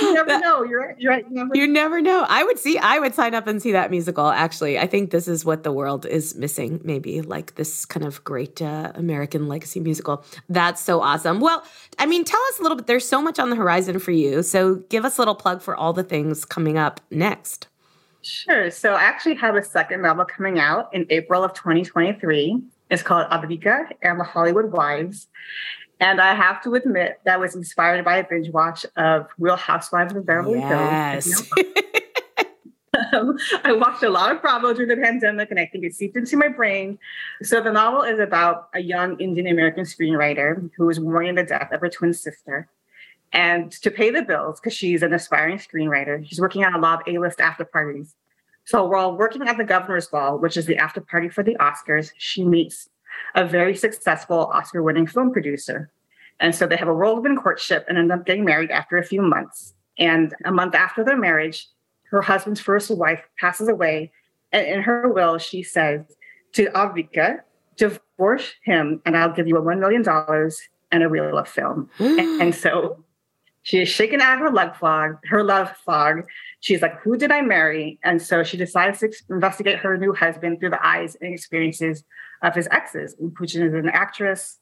you 0.00 0.14
never 0.14 0.38
know. 0.38 0.62
You're 0.64 0.80
right. 0.80 0.98
You're 0.98 1.12
right. 1.12 1.24
You 1.28 1.34
never, 1.34 1.50
you 1.54 1.66
never 1.66 2.00
know. 2.00 2.26
I 2.28 2.44
would 2.44 2.58
see. 2.58 2.78
I 2.78 2.98
would 2.98 3.14
sign 3.14 3.34
up 3.34 3.46
and 3.46 3.60
see 3.60 3.72
that 3.72 3.90
musical. 3.90 4.28
Actually, 4.28 4.78
I 4.78 4.86
think 4.86 5.10
this 5.10 5.28
is 5.28 5.44
what 5.44 5.62
the 5.62 5.72
world 5.72 6.06
is 6.06 6.34
missing. 6.34 6.80
Maybe 6.84 7.22
like 7.22 7.54
this 7.56 7.84
kind 7.84 8.06
of 8.06 8.22
great 8.24 8.60
uh, 8.60 8.92
American 8.94 9.48
legacy 9.48 9.80
musical. 9.80 10.24
That's 10.48 10.80
so 10.80 11.00
awesome. 11.00 11.40
Well, 11.40 11.64
I 11.98 12.06
mean, 12.06 12.24
tell 12.24 12.40
us 12.50 12.58
a 12.58 12.62
little 12.62 12.76
bit. 12.76 12.86
There's 12.86 13.06
so 13.06 13.20
much 13.22 13.38
on 13.38 13.50
the 13.50 13.56
horizon 13.56 13.98
for 13.98 14.12
you. 14.12 14.42
So 14.42 14.76
give 14.88 15.04
us 15.04 15.18
a 15.18 15.20
little 15.20 15.34
plug 15.34 15.62
for 15.62 15.76
all 15.76 15.92
the 15.92 16.04
things 16.04 16.44
coming 16.44 16.78
up 16.78 17.00
next. 17.10 17.68
Sure. 18.22 18.70
So 18.70 18.94
I 18.94 19.02
actually 19.02 19.34
have 19.34 19.54
a 19.54 19.62
second 19.62 20.00
novel 20.00 20.24
coming 20.24 20.58
out 20.58 20.92
in 20.94 21.06
April 21.10 21.44
of 21.44 21.52
2023. 21.52 22.62
It's 22.90 23.02
called 23.02 23.28
Advika 23.30 23.90
and 24.02 24.18
the 24.18 24.24
Hollywood 24.24 24.72
Wives. 24.72 25.28
And 26.00 26.20
I 26.20 26.34
have 26.34 26.62
to 26.64 26.74
admit, 26.74 27.20
that 27.24 27.38
was 27.38 27.54
inspired 27.54 28.04
by 28.04 28.16
a 28.16 28.24
binge 28.24 28.50
watch 28.50 28.84
of 28.96 29.28
Real 29.38 29.56
Housewives 29.56 30.14
of 30.14 30.26
Beverly 30.26 30.58
yes. 30.58 31.26
Hills. 31.26 31.50
um, 33.12 33.38
I 33.62 33.72
watched 33.72 34.02
a 34.02 34.10
lot 34.10 34.32
of 34.32 34.42
Bravo 34.42 34.72
during 34.72 34.88
the 34.88 34.96
pandemic, 34.96 35.50
and 35.50 35.60
I 35.60 35.66
think 35.66 35.84
it 35.84 35.94
seeped 35.94 36.16
into 36.16 36.36
my 36.36 36.48
brain. 36.48 36.98
So 37.42 37.60
the 37.60 37.72
novel 37.72 38.02
is 38.02 38.18
about 38.18 38.68
a 38.74 38.80
young 38.80 39.18
Indian 39.20 39.46
American 39.46 39.84
screenwriter 39.84 40.68
who 40.76 40.90
is 40.90 40.98
mourning 40.98 41.36
the 41.36 41.44
death 41.44 41.70
of 41.72 41.80
her 41.80 41.88
twin 41.88 42.12
sister. 42.12 42.68
And 43.32 43.70
to 43.72 43.90
pay 43.90 44.10
the 44.10 44.22
bills, 44.22 44.60
because 44.60 44.74
she's 44.74 45.02
an 45.02 45.12
aspiring 45.12 45.58
screenwriter, 45.58 46.26
she's 46.26 46.40
working 46.40 46.64
on 46.64 46.74
a 46.74 46.78
lot 46.78 47.00
of 47.00 47.14
A-list 47.14 47.40
after 47.40 47.64
parties. 47.64 48.14
So 48.64 48.84
while 48.86 49.16
working 49.16 49.46
at 49.46 49.58
the 49.58 49.64
Governor's 49.64 50.06
Ball, 50.06 50.38
which 50.38 50.56
is 50.56 50.66
the 50.66 50.76
after 50.76 51.00
party 51.00 51.28
for 51.28 51.42
the 51.42 51.56
Oscars, 51.56 52.12
she 52.16 52.44
meets 52.44 52.88
a 53.34 53.44
very 53.46 53.74
successful 53.74 54.46
Oscar 54.52 54.82
winning 54.82 55.06
film 55.06 55.32
producer. 55.32 55.90
And 56.40 56.54
so 56.54 56.66
they 56.66 56.76
have 56.76 56.88
a 56.88 56.94
whirlwind 56.94 57.38
courtship 57.42 57.84
and 57.88 57.96
end 57.96 58.12
up 58.12 58.26
getting 58.26 58.44
married 58.44 58.70
after 58.70 58.96
a 58.96 59.04
few 59.04 59.22
months. 59.22 59.74
And 59.98 60.34
a 60.44 60.50
month 60.50 60.74
after 60.74 61.04
their 61.04 61.16
marriage, 61.16 61.68
her 62.10 62.22
husband's 62.22 62.60
first 62.60 62.90
wife 62.90 63.22
passes 63.38 63.68
away. 63.68 64.12
And 64.52 64.66
in 64.66 64.82
her 64.82 65.08
will, 65.08 65.38
she 65.38 65.62
says 65.62 66.04
to 66.52 66.66
Advika, 66.70 67.40
divorce 67.76 68.52
him 68.62 69.02
and 69.04 69.16
I'll 69.16 69.32
give 69.32 69.48
you 69.48 69.56
a 69.56 69.62
$1 69.62 69.78
million 69.78 70.04
and 70.92 71.02
a 71.02 71.08
reel 71.08 71.36
of 71.36 71.48
film. 71.48 71.90
and, 71.98 72.18
and 72.42 72.54
so 72.54 73.03
she 73.64 73.80
is 73.80 73.88
shaken 73.88 74.20
out 74.20 74.34
of 74.34 74.40
her 74.40 74.50
love 74.50 74.76
fog, 74.76 75.16
her 75.24 75.42
love 75.42 75.74
fog. 75.86 76.26
She's 76.60 76.82
like, 76.82 77.00
who 77.00 77.16
did 77.16 77.32
I 77.32 77.40
marry? 77.40 77.98
And 78.04 78.20
so 78.20 78.44
she 78.44 78.58
decides 78.58 79.00
to 79.00 79.10
investigate 79.30 79.78
her 79.78 79.96
new 79.96 80.12
husband 80.12 80.60
through 80.60 80.70
the 80.70 80.86
eyes 80.86 81.16
and 81.20 81.32
experiences 81.32 82.04
of 82.42 82.54
his 82.54 82.68
exes, 82.70 83.16
which 83.38 83.54
is 83.54 83.72
an 83.72 83.88
actress, 83.88 84.58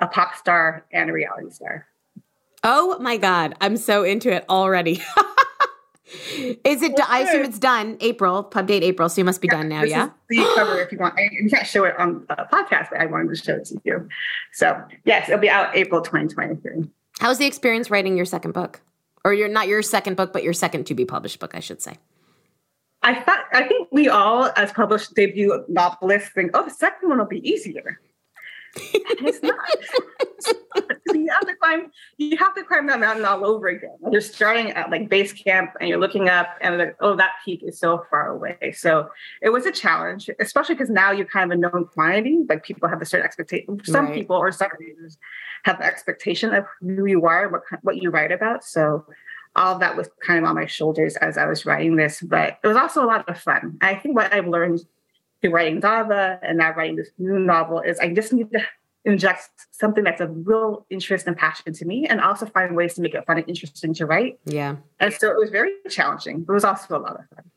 a 0.00 0.06
pop 0.06 0.34
star, 0.34 0.86
and 0.92 1.10
a 1.10 1.12
reality 1.12 1.50
star. 1.50 1.86
Oh 2.64 2.98
my 3.00 3.18
God. 3.18 3.54
I'm 3.60 3.76
so 3.76 4.02
into 4.02 4.32
it 4.32 4.46
already. 4.48 4.92
is 6.64 6.82
it? 6.82 6.98
I 7.06 7.20
assume 7.20 7.44
it's 7.44 7.58
done 7.58 7.98
April, 8.00 8.42
pub 8.42 8.66
date 8.66 8.82
April. 8.82 9.10
So 9.10 9.20
you 9.20 9.26
must 9.26 9.42
be 9.42 9.48
yeah, 9.48 9.58
done 9.58 9.68
now. 9.68 9.82
yeah. 9.82 10.08
the 10.30 10.38
cover 10.56 10.80
if 10.80 10.90
you 10.90 10.96
want. 10.96 11.18
You 11.18 11.50
can't 11.50 11.66
show 11.66 11.84
it 11.84 11.98
on 11.98 12.24
a 12.30 12.46
podcast, 12.46 12.88
but 12.90 12.98
I 12.98 13.04
wanted 13.04 13.28
to 13.28 13.36
show 13.36 13.56
it 13.56 13.66
to 13.66 13.80
you. 13.84 14.08
So 14.54 14.82
yes, 15.04 15.28
it'll 15.28 15.38
be 15.38 15.50
out 15.50 15.76
April 15.76 16.00
2023. 16.00 16.88
How 17.18 17.28
was 17.28 17.38
the 17.38 17.46
experience 17.46 17.90
writing 17.90 18.16
your 18.16 18.26
second 18.26 18.52
book? 18.52 18.80
Or 19.24 19.34
your 19.34 19.48
not 19.48 19.68
your 19.68 19.82
second 19.82 20.16
book, 20.16 20.32
but 20.32 20.44
your 20.44 20.52
second 20.52 20.86
to 20.86 20.94
be 20.94 21.04
published 21.04 21.40
book, 21.40 21.54
I 21.54 21.60
should 21.60 21.82
say. 21.82 21.98
I 23.02 23.20
thought 23.20 23.44
I 23.52 23.66
think 23.66 23.88
we 23.90 24.08
all, 24.08 24.50
as 24.56 24.72
published 24.72 25.14
debut 25.14 25.64
novelists, 25.68 26.30
think, 26.30 26.52
oh, 26.54 26.64
the 26.64 26.70
second 26.70 27.08
one 27.08 27.18
will 27.18 27.26
be 27.26 27.46
easier. 27.48 28.00
It's 28.82 29.42
not. 29.42 29.54
you 31.14 31.28
have 31.30 31.46
to 31.46 31.54
climb. 31.56 31.90
You 32.16 32.36
have 32.36 32.54
to 32.54 32.64
climb 32.64 32.86
that 32.86 33.00
mountain 33.00 33.24
all 33.24 33.44
over 33.44 33.68
again. 33.68 33.96
You're 34.10 34.20
starting 34.20 34.70
at 34.72 34.90
like 34.90 35.08
base 35.08 35.32
camp, 35.32 35.72
and 35.80 35.88
you're 35.88 36.00
looking 36.00 36.28
up, 36.28 36.48
and 36.60 36.78
like, 36.78 36.96
oh, 37.00 37.16
that 37.16 37.32
peak 37.44 37.62
is 37.62 37.78
so 37.78 38.04
far 38.10 38.30
away. 38.30 38.72
So 38.72 39.08
it 39.42 39.50
was 39.50 39.66
a 39.66 39.72
challenge, 39.72 40.30
especially 40.40 40.74
because 40.74 40.90
now 40.90 41.10
you're 41.10 41.26
kind 41.26 41.52
of 41.52 41.58
a 41.58 41.60
known 41.60 41.86
quantity. 41.86 42.44
Like 42.48 42.62
people 42.62 42.88
have 42.88 43.02
a 43.02 43.06
certain 43.06 43.26
expectation. 43.26 43.80
Some 43.84 44.06
right. 44.06 44.14
people 44.14 44.36
or 44.36 44.52
some 44.52 44.70
readers 44.78 45.18
have 45.64 45.78
the 45.78 45.84
expectation 45.84 46.54
of 46.54 46.64
who 46.80 47.06
you 47.06 47.26
are, 47.26 47.48
what 47.48 47.62
what 47.82 47.96
you 48.02 48.10
write 48.10 48.32
about. 48.32 48.64
So 48.64 49.04
all 49.56 49.74
of 49.74 49.80
that 49.80 49.96
was 49.96 50.08
kind 50.24 50.38
of 50.38 50.48
on 50.48 50.54
my 50.54 50.66
shoulders 50.66 51.16
as 51.16 51.36
I 51.36 51.46
was 51.46 51.66
writing 51.66 51.96
this, 51.96 52.20
but 52.20 52.58
it 52.62 52.66
was 52.66 52.76
also 52.76 53.04
a 53.04 53.06
lot 53.06 53.28
of 53.28 53.38
fun. 53.38 53.76
I 53.80 53.94
think 53.96 54.14
what 54.14 54.32
I've 54.32 54.46
learned 54.46 54.80
through 55.40 55.50
writing 55.50 55.80
Dava 55.80 56.38
and 56.42 56.58
now 56.58 56.74
writing 56.74 56.96
this 56.96 57.10
new 57.18 57.38
novel 57.38 57.80
is 57.80 57.98
I 57.98 58.12
just 58.12 58.32
need 58.32 58.50
to 58.52 58.60
inject 59.04 59.48
something 59.70 60.04
that's 60.04 60.20
of 60.20 60.30
real 60.46 60.86
interest 60.90 61.26
and 61.26 61.36
passion 61.36 61.72
to 61.72 61.84
me 61.84 62.06
and 62.06 62.20
also 62.20 62.46
find 62.46 62.76
ways 62.76 62.94
to 62.94 63.00
make 63.00 63.14
it 63.14 63.24
fun 63.26 63.38
and 63.38 63.48
interesting 63.48 63.94
to 63.94 64.06
write. 64.06 64.38
Yeah. 64.44 64.76
And 65.00 65.12
so 65.12 65.30
it 65.30 65.38
was 65.38 65.50
very 65.50 65.72
challenging, 65.88 66.42
but 66.42 66.52
it 66.52 66.54
was 66.54 66.64
also 66.64 66.96
a 66.96 67.00
lot 67.00 67.18
of 67.18 67.28
fun. 67.34 67.50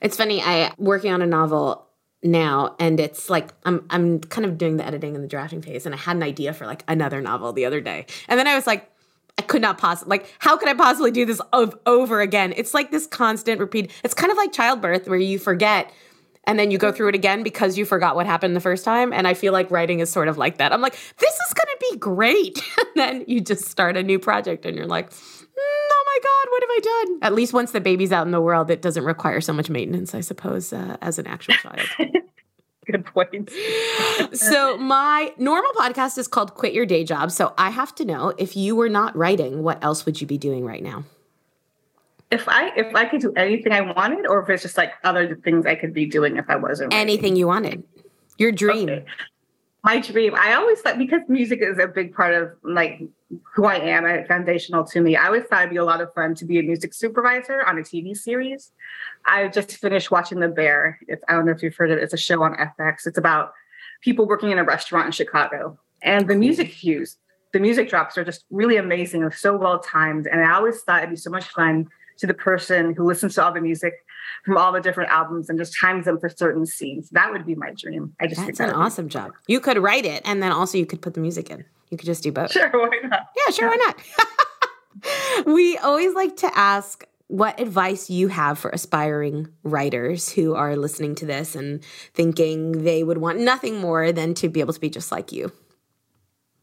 It's 0.00 0.16
funny, 0.16 0.42
I 0.42 0.72
working 0.78 1.12
on 1.12 1.22
a 1.22 1.26
novel 1.26 1.86
now 2.22 2.76
and 2.78 3.00
it's 3.00 3.28
like 3.28 3.52
I'm 3.64 3.84
I'm 3.90 4.20
kind 4.20 4.44
of 4.44 4.56
doing 4.56 4.76
the 4.76 4.86
editing 4.86 5.16
and 5.16 5.24
the 5.24 5.28
drafting 5.28 5.60
phase 5.60 5.86
and 5.86 5.94
I 5.94 5.98
had 5.98 6.16
an 6.16 6.22
idea 6.22 6.52
for 6.52 6.66
like 6.66 6.84
another 6.86 7.20
novel 7.20 7.52
the 7.52 7.64
other 7.64 7.80
day. 7.80 8.06
And 8.28 8.38
then 8.38 8.46
I 8.46 8.54
was 8.54 8.66
like 8.66 8.88
I 9.38 9.42
could 9.42 9.62
not 9.62 9.78
possibly 9.78 10.18
like 10.18 10.32
how 10.38 10.56
could 10.56 10.68
I 10.68 10.74
possibly 10.74 11.10
do 11.10 11.24
this 11.24 11.40
of 11.52 11.76
over 11.86 12.20
again? 12.20 12.52
It's 12.56 12.74
like 12.74 12.90
this 12.90 13.06
constant 13.06 13.60
repeat. 13.60 13.90
It's 14.04 14.14
kind 14.14 14.30
of 14.30 14.36
like 14.36 14.52
childbirth 14.52 15.08
where 15.08 15.18
you 15.18 15.38
forget 15.38 15.90
and 16.44 16.58
then 16.58 16.70
you 16.70 16.78
go 16.78 16.90
through 16.90 17.08
it 17.08 17.14
again 17.14 17.42
because 17.42 17.78
you 17.78 17.84
forgot 17.84 18.16
what 18.16 18.26
happened 18.26 18.56
the 18.56 18.60
first 18.60 18.84
time. 18.84 19.12
And 19.12 19.28
I 19.28 19.34
feel 19.34 19.52
like 19.52 19.70
writing 19.70 20.00
is 20.00 20.10
sort 20.10 20.28
of 20.28 20.38
like 20.38 20.58
that. 20.58 20.72
I'm 20.72 20.80
like, 20.80 20.94
this 21.18 21.34
is 21.34 21.54
going 21.54 21.66
to 21.66 21.86
be 21.92 21.98
great. 21.98 22.62
and 22.78 22.86
then 22.96 23.24
you 23.28 23.40
just 23.40 23.66
start 23.66 23.96
a 23.96 24.02
new 24.02 24.18
project 24.18 24.66
and 24.66 24.76
you're 24.76 24.86
like, 24.86 25.10
mm, 25.10 25.54
oh 25.56 26.04
my 26.06 26.18
God, 26.22 26.50
what 26.50 26.62
have 26.62 26.70
I 26.70 27.04
done? 27.04 27.18
At 27.22 27.34
least 27.34 27.52
once 27.52 27.70
the 27.70 27.80
baby's 27.80 28.12
out 28.12 28.26
in 28.26 28.32
the 28.32 28.40
world, 28.40 28.70
it 28.70 28.82
doesn't 28.82 29.04
require 29.04 29.40
so 29.40 29.52
much 29.52 29.70
maintenance, 29.70 30.14
I 30.14 30.20
suppose, 30.20 30.72
uh, 30.72 30.96
as 31.00 31.18
an 31.18 31.26
actual 31.26 31.54
child. 31.54 31.88
Good 32.86 33.06
point. 33.06 33.48
so 34.32 34.76
my 34.76 35.32
normal 35.38 35.70
podcast 35.72 36.18
is 36.18 36.26
called 36.26 36.54
Quit 36.54 36.72
Your 36.72 36.84
Day 36.84 37.04
Job. 37.04 37.30
So 37.30 37.54
I 37.56 37.70
have 37.70 37.94
to 37.96 38.04
know 38.04 38.34
if 38.38 38.56
you 38.56 38.74
were 38.74 38.88
not 38.88 39.16
writing, 39.16 39.62
what 39.62 39.82
else 39.84 40.04
would 40.04 40.20
you 40.20 40.26
be 40.26 40.36
doing 40.36 40.64
right 40.64 40.82
now? 40.82 41.04
If 42.32 42.48
I 42.48 42.72
if 42.74 42.94
I 42.94 43.04
could 43.04 43.20
do 43.20 43.32
anything 43.34 43.72
I 43.72 43.82
wanted, 43.82 44.26
or 44.26 44.42
if 44.42 44.48
it's 44.48 44.62
just 44.62 44.78
like 44.78 44.92
other 45.04 45.36
things 45.36 45.66
I 45.66 45.74
could 45.74 45.92
be 45.92 46.06
doing 46.06 46.38
if 46.38 46.48
I 46.48 46.56
wasn't 46.56 46.92
anything 46.92 47.36
you 47.36 47.46
wanted, 47.46 47.84
your 48.38 48.50
dream. 48.50 48.88
Okay. 48.88 49.04
My 49.84 50.00
dream. 50.00 50.34
I 50.36 50.54
always 50.54 50.80
thought 50.80 50.96
because 50.96 51.22
music 51.28 51.60
is 51.60 51.78
a 51.78 51.88
big 51.88 52.14
part 52.14 52.34
of 52.34 52.52
like 52.62 53.02
who 53.54 53.64
I 53.64 53.76
am 53.76 54.06
and 54.06 54.26
foundational 54.26 54.84
to 54.84 55.00
me. 55.00 55.16
I 55.16 55.26
always 55.26 55.44
thought 55.44 55.62
it'd 55.62 55.70
be 55.70 55.76
a 55.76 55.84
lot 55.84 56.00
of 56.00 56.14
fun 56.14 56.34
to 56.36 56.44
be 56.44 56.58
a 56.58 56.62
music 56.62 56.94
supervisor 56.94 57.66
on 57.66 57.78
a 57.78 57.82
TV 57.82 58.16
series. 58.16 58.70
I 59.26 59.48
just 59.48 59.72
finished 59.76 60.10
watching 60.10 60.38
The 60.38 60.48
Bear. 60.48 61.00
It's, 61.08 61.22
I 61.28 61.32
don't 61.32 61.46
know 61.46 61.52
if 61.52 61.62
you've 61.62 61.74
heard 61.74 61.90
of 61.90 61.98
it. 61.98 62.04
It's 62.04 62.14
a 62.14 62.18
show 62.18 62.42
on 62.44 62.54
FX. 62.54 63.06
It's 63.06 63.18
about 63.18 63.52
people 64.02 64.26
working 64.26 64.52
in 64.52 64.58
a 64.58 64.64
restaurant 64.64 65.06
in 65.06 65.12
Chicago, 65.12 65.78
and 66.02 66.28
the 66.28 66.36
music 66.36 66.70
cues, 66.72 67.18
the 67.52 67.60
music 67.60 67.90
drops 67.90 68.16
are 68.16 68.24
just 68.24 68.44
really 68.50 68.76
amazing 68.76 69.22
and 69.22 69.34
so 69.34 69.56
well 69.56 69.80
timed. 69.80 70.26
And 70.26 70.40
I 70.40 70.54
always 70.54 70.80
thought 70.82 71.02
it'd 71.02 71.10
be 71.10 71.16
so 71.16 71.30
much 71.30 71.48
fun 71.48 71.88
to 72.18 72.26
the 72.26 72.34
person 72.34 72.94
who 72.94 73.04
listens 73.04 73.34
to 73.34 73.44
all 73.44 73.52
the 73.52 73.60
music 73.60 73.94
from 74.44 74.56
all 74.56 74.72
the 74.72 74.80
different 74.80 75.10
albums 75.10 75.48
and 75.48 75.58
just 75.58 75.74
times 75.78 76.04
them 76.04 76.18
for 76.18 76.28
certain 76.28 76.66
scenes. 76.66 77.10
That 77.10 77.30
would 77.32 77.46
be 77.46 77.54
my 77.54 77.72
dream. 77.76 78.14
I 78.20 78.26
just 78.26 78.44
That's 78.44 78.60
an 78.60 78.70
awesome 78.70 79.08
job. 79.08 79.32
You 79.46 79.60
could 79.60 79.78
write 79.78 80.04
it 80.04 80.22
and 80.24 80.42
then 80.42 80.52
also 80.52 80.78
you 80.78 80.86
could 80.86 81.02
put 81.02 81.14
the 81.14 81.20
music 81.20 81.50
in. 81.50 81.64
You 81.90 81.98
could 81.98 82.06
just 82.06 82.22
do 82.22 82.32
both. 82.32 82.52
Sure, 82.52 82.70
why 82.72 83.00
not? 83.04 83.28
Yeah, 83.36 83.52
sure, 83.52 83.74
yeah. 83.74 83.76
why 83.76 83.92
not? 85.44 85.46
we 85.46 85.76
always 85.78 86.14
like 86.14 86.36
to 86.38 86.58
ask 86.58 87.04
what 87.28 87.58
advice 87.60 88.10
you 88.10 88.28
have 88.28 88.58
for 88.58 88.70
aspiring 88.70 89.48
writers 89.62 90.30
who 90.30 90.54
are 90.54 90.76
listening 90.76 91.14
to 91.14 91.26
this 91.26 91.54
and 91.54 91.82
thinking 92.14 92.84
they 92.84 93.02
would 93.02 93.18
want 93.18 93.38
nothing 93.38 93.78
more 93.78 94.12
than 94.12 94.34
to 94.34 94.48
be 94.48 94.60
able 94.60 94.72
to 94.72 94.80
be 94.80 94.90
just 94.90 95.10
like 95.10 95.32
you. 95.32 95.50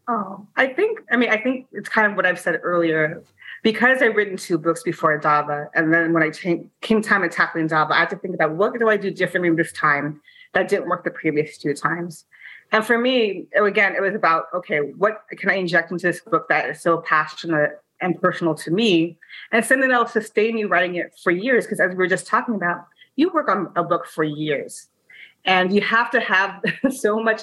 Oh, 0.08 0.48
I 0.56 0.68
think, 0.68 1.02
I 1.12 1.18
mean, 1.18 1.30
I 1.30 1.38
think 1.38 1.68
it's 1.72 1.90
kind 1.90 2.10
of 2.10 2.16
what 2.16 2.26
I've 2.26 2.40
said 2.40 2.60
earlier 2.64 3.24
because 3.64 4.02
I've 4.02 4.16
written 4.16 4.38
two 4.38 4.58
books 4.58 4.84
before 4.84 5.20
Dava, 5.20 5.68
and 5.74 5.94
then 5.94 6.14
when 6.14 6.24
I 6.24 6.30
came, 6.30 6.70
time 7.02 7.22
to 7.22 7.30
tackling 7.30 7.68
Dava, 7.68 7.92
I 7.92 8.00
had 8.00 8.10
to 8.12 8.16
think 8.18 8.36
about 8.36 8.56
what 8.56 8.78
do 8.80 8.90
I 8.90 8.98
do 8.98 9.12
differently 9.12 9.50
this 9.52 9.72
time 9.74 10.22
that 10.54 10.68
didn't 10.68 10.90
work 10.90 11.04
the 11.04 11.12
previous 11.12 11.58
two 11.58 11.74
times. 11.74 12.26
And 12.72 12.86
for 12.86 12.98
me, 12.98 13.48
again, 13.56 13.96
it 13.96 14.02
was 14.02 14.16
about 14.16 14.46
okay, 14.54 14.80
what 14.80 15.24
can 15.38 15.50
I 15.50 15.56
inject 15.56 15.92
into 15.92 16.08
this 16.08 16.22
book 16.22 16.48
that 16.50 16.70
is 16.70 16.82
so 16.82 17.00
passionate 17.02 17.82
and 18.02 18.20
personal 18.22 18.56
to 18.56 18.72
me, 18.72 19.18
and 19.52 19.66
something 19.66 19.90
that'll 19.90 20.08
sustain 20.08 20.56
me 20.56 20.64
writing 20.66 20.96
it 20.96 21.14
for 21.22 21.32
years? 21.32 21.66
Because 21.66 21.80
as 21.80 21.90
we 21.90 21.96
were 21.96 22.08
just 22.08 22.28
talking 22.28 22.56
about, 22.56 22.86
you 23.16 23.30
work 23.34 23.50
on 23.50 23.72
a 23.76 23.84
book 23.84 24.06
for 24.06 24.24
years, 24.24 24.88
and 25.46 25.74
you 25.74 25.82
have 25.82 26.12
to 26.12 26.20
have 26.20 26.62
so 26.92 27.22
much 27.22 27.42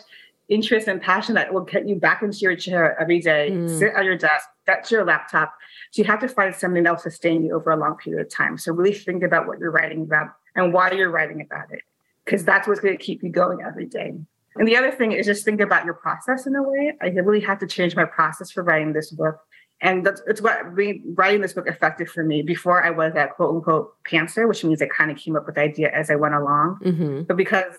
interest 0.49 0.87
and 0.87 1.01
passion 1.03 1.35
that 1.35 1.53
will 1.53 1.65
get 1.65 1.89
you 1.89 1.97
back 1.97 2.23
into 2.23 2.39
your 2.39 2.57
chair 2.57 3.01
every 3.01 3.21
day, 3.21 3.51
mm. 3.51 3.79
sit 3.79 3.93
at 3.97 4.05
your 4.05 4.17
desk, 4.17 4.47
get 4.67 4.91
your 4.91 5.05
laptop, 5.05 5.55
so 5.91 6.03
you 6.03 6.07
have 6.07 6.21
to 6.21 6.29
find 6.29 6.55
something 6.55 6.83
that 6.85 6.91
will 6.91 6.99
sustain 6.99 7.45
you 7.45 7.55
over 7.55 7.71
a 7.71 7.77
long 7.77 7.97
period 7.97 8.25
of 8.25 8.33
time. 8.33 8.57
So 8.59 8.73
really 8.73 8.93
think 8.93 9.23
about 9.23 9.47
what 9.47 9.59
you're 9.59 9.71
writing 9.71 10.03
about 10.03 10.29
and 10.55 10.73
why 10.73 10.91
you're 10.93 11.11
writing 11.11 11.41
about 11.41 11.73
it, 11.73 11.81
because 12.25 12.45
that's 12.45 12.69
what's 12.69 12.81
going 12.81 12.97
to 12.97 13.03
keep 13.03 13.23
you 13.23 13.31
going 13.31 13.59
every 13.67 13.87
day. 13.87 14.13
And 14.57 14.67
the 14.67 14.77
other 14.77 14.91
thing 14.91 15.13
is 15.13 15.27
just 15.27 15.45
think 15.45 15.61
about 15.61 15.85
your 15.85 15.95
process 15.95 16.47
in 16.47 16.55
a 16.57 16.63
way. 16.63 16.93
I 17.03 17.09
really 17.09 17.41
had 17.41 17.61
to 17.61 17.67
change 17.67 17.95
my 17.95 18.05
process 18.05 18.51
for 18.51 18.63
writing 18.63 18.93
this 18.93 19.11
book 19.11 19.39
and 19.83 20.07
that's 20.07 20.23
it's 20.27 20.41
what 20.41 20.59
writing 20.75 21.43
this 21.43 21.53
book 21.53 21.69
affected 21.69 22.09
for 22.09 22.25
me. 22.25 22.41
Before 22.41 22.83
I 22.83 22.91
was 22.91 23.13
a 23.15 23.27
quote 23.27 23.55
unquote 23.55 23.93
pantser, 24.11 24.49
which 24.49 24.65
means 24.65 24.81
I 24.81 24.87
kind 24.87 25.11
of 25.11 25.19
came 25.19 25.37
up 25.37 25.45
with 25.45 25.57
the 25.57 25.61
idea 25.61 25.91
as 25.93 26.11
I 26.11 26.15
went 26.17 26.35
along. 26.35 26.79
Mm-hmm. 26.83 27.23
But 27.25 27.37
because 27.37 27.75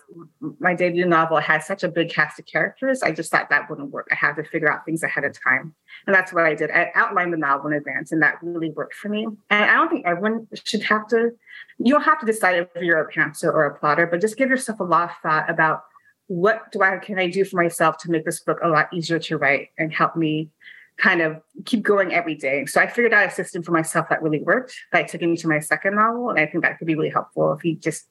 my 0.60 0.74
debut 0.74 1.06
novel 1.06 1.38
has 1.38 1.66
such 1.66 1.82
a 1.82 1.88
big 1.88 2.10
cast 2.10 2.38
of 2.38 2.46
characters, 2.46 3.02
I 3.02 3.10
just 3.10 3.32
thought 3.32 3.50
that 3.50 3.68
wouldn't 3.68 3.90
work. 3.90 4.06
I 4.12 4.14
had 4.14 4.34
to 4.34 4.44
figure 4.44 4.72
out 4.72 4.84
things 4.84 5.02
ahead 5.02 5.24
of 5.24 5.36
time. 5.42 5.74
And 6.06 6.14
that's 6.14 6.32
what 6.32 6.44
I 6.44 6.54
did. 6.54 6.70
I 6.70 6.92
outlined 6.94 7.32
the 7.32 7.36
novel 7.36 7.70
in 7.70 7.76
advance, 7.76 8.12
and 8.12 8.22
that 8.22 8.36
really 8.42 8.70
worked 8.70 8.94
for 8.94 9.08
me. 9.08 9.26
And 9.50 9.64
I 9.64 9.74
don't 9.74 9.88
think 9.88 10.06
everyone 10.06 10.46
should 10.64 10.84
have 10.84 11.08
to, 11.08 11.30
you 11.78 11.92
don't 11.92 12.04
have 12.04 12.20
to 12.20 12.26
decide 12.26 12.58
if 12.58 12.82
you're 12.82 13.00
a 13.00 13.12
pantser 13.12 13.52
or 13.52 13.66
a 13.66 13.76
plotter, 13.76 14.06
but 14.06 14.20
just 14.20 14.36
give 14.36 14.50
yourself 14.50 14.78
a 14.78 14.84
lot 14.84 15.10
of 15.10 15.16
thought 15.20 15.50
about 15.50 15.82
what 16.28 16.70
do 16.70 16.82
I 16.82 16.98
can 16.98 17.18
I 17.18 17.28
do 17.28 17.44
for 17.44 17.56
myself 17.56 17.96
to 17.98 18.10
make 18.10 18.24
this 18.24 18.40
book 18.40 18.58
a 18.62 18.68
lot 18.68 18.92
easier 18.92 19.18
to 19.18 19.38
write 19.38 19.70
and 19.78 19.92
help 19.92 20.14
me 20.14 20.50
kind 20.98 21.20
of 21.20 21.40
keep 21.64 21.82
going 21.82 22.12
every 22.12 22.34
day. 22.34 22.66
So 22.66 22.80
I 22.80 22.88
figured 22.88 23.14
out 23.14 23.26
a 23.26 23.30
system 23.30 23.62
for 23.62 23.72
myself 23.72 24.08
that 24.10 24.22
really 24.22 24.42
worked 24.42 24.74
that 24.92 25.14
I 25.14 25.26
me 25.26 25.36
to 25.36 25.48
my 25.48 25.60
second 25.60 25.94
novel. 25.94 26.30
And 26.30 26.38
I 26.38 26.46
think 26.46 26.64
that 26.64 26.78
could 26.78 26.86
be 26.86 26.96
really 26.96 27.10
helpful 27.10 27.52
if 27.52 27.64
you 27.64 27.76
just 27.76 28.06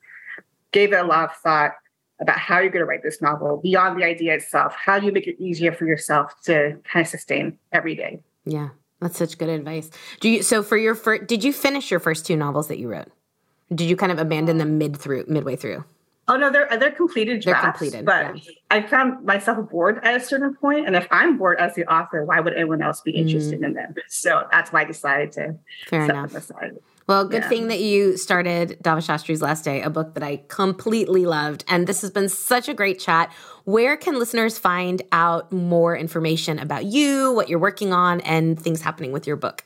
gave 0.72 0.94
it 0.94 1.00
a 1.00 1.04
lot 1.04 1.30
of 1.30 1.36
thought 1.38 1.74
about 2.20 2.38
how 2.38 2.60
you're 2.60 2.72
going 2.72 2.82
to 2.82 2.86
write 2.86 3.04
this 3.04 3.22
novel 3.22 3.58
beyond 3.58 4.00
the 4.00 4.06
idea 4.06 4.34
itself. 4.34 4.74
How 4.74 5.00
do 5.00 5.06
you 5.06 5.12
make 5.12 5.28
it 5.28 5.42
easier 5.42 5.72
for 5.72 5.86
yourself 5.86 6.34
to 6.46 6.78
kind 6.92 7.06
of 7.06 7.08
sustain 7.08 7.58
every 7.72 7.96
day? 7.96 8.22
Yeah, 8.46 8.70
that's 9.00 9.18
such 9.18 9.38
good 9.38 9.50
advice. 9.50 9.92
Do 10.22 10.30
you 10.30 10.42
so 10.42 10.64
for 10.64 10.78
your 10.78 10.96
first 10.96 11.28
did 11.28 11.44
you 11.44 11.54
finish 11.54 11.92
your 11.92 12.00
first 12.00 12.26
two 12.26 12.36
novels 12.36 12.70
that 12.70 12.80
you 12.80 12.90
wrote? 12.90 13.12
Did 13.74 13.90
you 13.90 13.98
kind 13.98 14.12
of 14.12 14.18
abandon 14.18 14.58
them 14.58 14.78
mid 14.78 14.98
through 14.98 15.26
midway 15.28 15.58
through? 15.58 15.84
Oh 16.30 16.36
no, 16.36 16.50
they're 16.50 16.68
they're 16.78 16.92
completed 16.92 17.42
drafts. 17.42 17.62
They're 17.64 17.72
completed, 17.72 18.06
but 18.06 18.46
yeah. 18.46 18.54
I 18.70 18.82
found 18.82 19.26
myself 19.26 19.70
bored 19.70 20.00
at 20.04 20.16
a 20.16 20.20
certain 20.20 20.54
point, 20.56 20.86
and 20.86 20.96
if 20.96 21.08
I'm 21.10 21.38
bored 21.38 21.58
as 21.60 21.74
the 21.76 21.86
author, 21.86 22.26
why 22.26 22.42
would 22.42 22.54
anyone 22.54 22.82
else 22.82 23.00
be 23.00 23.12
interested 23.12 23.62
mm. 23.62 23.66
in 23.66 23.74
them? 23.74 23.96
So 24.10 24.44
that's 24.52 24.74
why 24.74 24.82
I 24.82 24.86
decided 24.86 25.32
to 25.34 25.56
Fair 25.88 26.06
set 26.06 26.16
enough. 26.16 26.32
them 26.32 26.38
aside. 26.38 26.78
Well, 27.08 27.26
good 27.26 27.44
yeah. 27.44 27.50
thing 27.50 27.68
that 27.70 27.80
you 27.80 28.18
started 28.18 28.78
Dava 28.84 29.02
Shastri's 29.02 29.42
Last 29.42 29.64
Day, 29.64 29.82
a 29.82 29.90
book 29.90 30.14
that 30.16 30.24
I 30.24 30.44
completely 30.50 31.26
loved. 31.26 31.64
And 31.70 31.88
this 31.88 32.02
has 32.02 32.12
been 32.12 32.28
such 32.28 32.68
a 32.68 32.74
great 32.74 33.00
chat. 33.00 33.32
Where 33.64 33.96
can 33.96 34.20
listeners 34.20 34.58
find 34.58 35.02
out 35.14 35.50
more 35.50 35.96
information 35.96 36.60
about 36.60 36.84
you, 36.84 37.32
what 37.32 37.48
you're 37.48 37.60
working 37.60 37.94
on, 37.94 38.20
and 38.22 38.62
things 38.62 38.82
happening 38.82 39.14
with 39.14 39.26
your 39.26 39.38
book? 39.38 39.64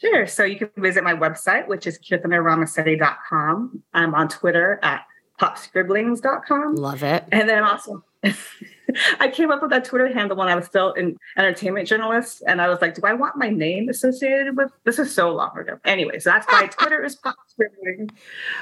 Sure. 0.00 0.28
So 0.28 0.44
you 0.44 0.56
can 0.56 0.70
visit 0.76 1.02
my 1.02 1.14
website, 1.14 1.66
which 1.66 1.88
is 1.88 1.98
kirthanaramisetti.com. 1.98 3.82
I'm 3.92 4.14
on 4.14 4.28
Twitter 4.28 4.78
at 4.84 5.04
popscribblings.com. 5.40 6.76
Love 6.76 7.02
it. 7.02 7.24
And 7.32 7.48
then 7.48 7.62
also, 7.62 8.04
I 9.20 9.28
came 9.28 9.50
up 9.50 9.62
with 9.62 9.70
that 9.70 9.84
Twitter 9.84 10.12
handle 10.12 10.36
when 10.36 10.48
I 10.48 10.54
was 10.54 10.66
still 10.66 10.92
an 10.94 11.16
entertainment 11.36 11.88
journalist. 11.88 12.42
And 12.46 12.60
I 12.60 12.68
was 12.68 12.80
like, 12.80 12.94
do 12.94 13.02
I 13.04 13.14
want 13.14 13.36
my 13.36 13.48
name 13.48 13.88
associated 13.88 14.56
with 14.56 14.70
this? 14.84 14.98
Is 14.98 15.14
so 15.14 15.32
long 15.34 15.56
ago. 15.58 15.78
Anyway, 15.84 16.18
so 16.20 16.30
that's 16.30 16.46
why 16.46 16.66
Twitter 16.70 17.04
is 17.04 17.16
Pop 17.16 17.36
Scribbling, 17.48 18.10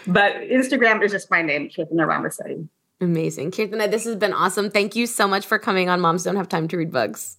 but 0.07 0.35
Instagram 0.37 1.03
is 1.03 1.13
just 1.13 1.31
my 1.31 1.43
name, 1.43 1.69
Kirthana 1.69 2.07
Ramisetti. 2.07 2.69
Amazing. 3.01 3.51
Kirthana, 3.51 3.91
this 3.91 4.05
has 4.05 4.17
been 4.17 4.33
awesome. 4.33 4.71
Thank 4.71 4.95
you 4.95 5.07
so 5.07 5.27
much 5.27 5.45
for 5.45 5.59
coming 5.59 5.89
on 5.89 6.01
Moms 6.01 6.23
Don't 6.23 6.37
Have 6.37 6.49
Time 6.49 6.69
to 6.69 6.77
Read 6.77 6.93
Books. 6.93 7.39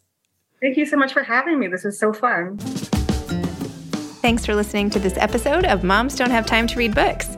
Thank 0.61 0.77
you 0.77 0.85
so 0.85 0.97
much 0.97 1.13
for 1.13 1.23
having 1.23 1.59
me. 1.59 1.67
This 1.67 1.85
is 1.85 1.99
so 1.99 2.13
fun. 2.13 2.57
Thanks 4.21 4.45
for 4.45 4.55
listening 4.55 4.89
to 4.91 4.99
this 4.99 5.17
episode 5.17 5.65
of 5.65 5.83
Moms 5.83 6.15
Don't 6.15 6.31
Have 6.31 6.45
Time 6.45 6.67
to 6.67 6.77
Read 6.77 6.95
Books. 6.95 7.37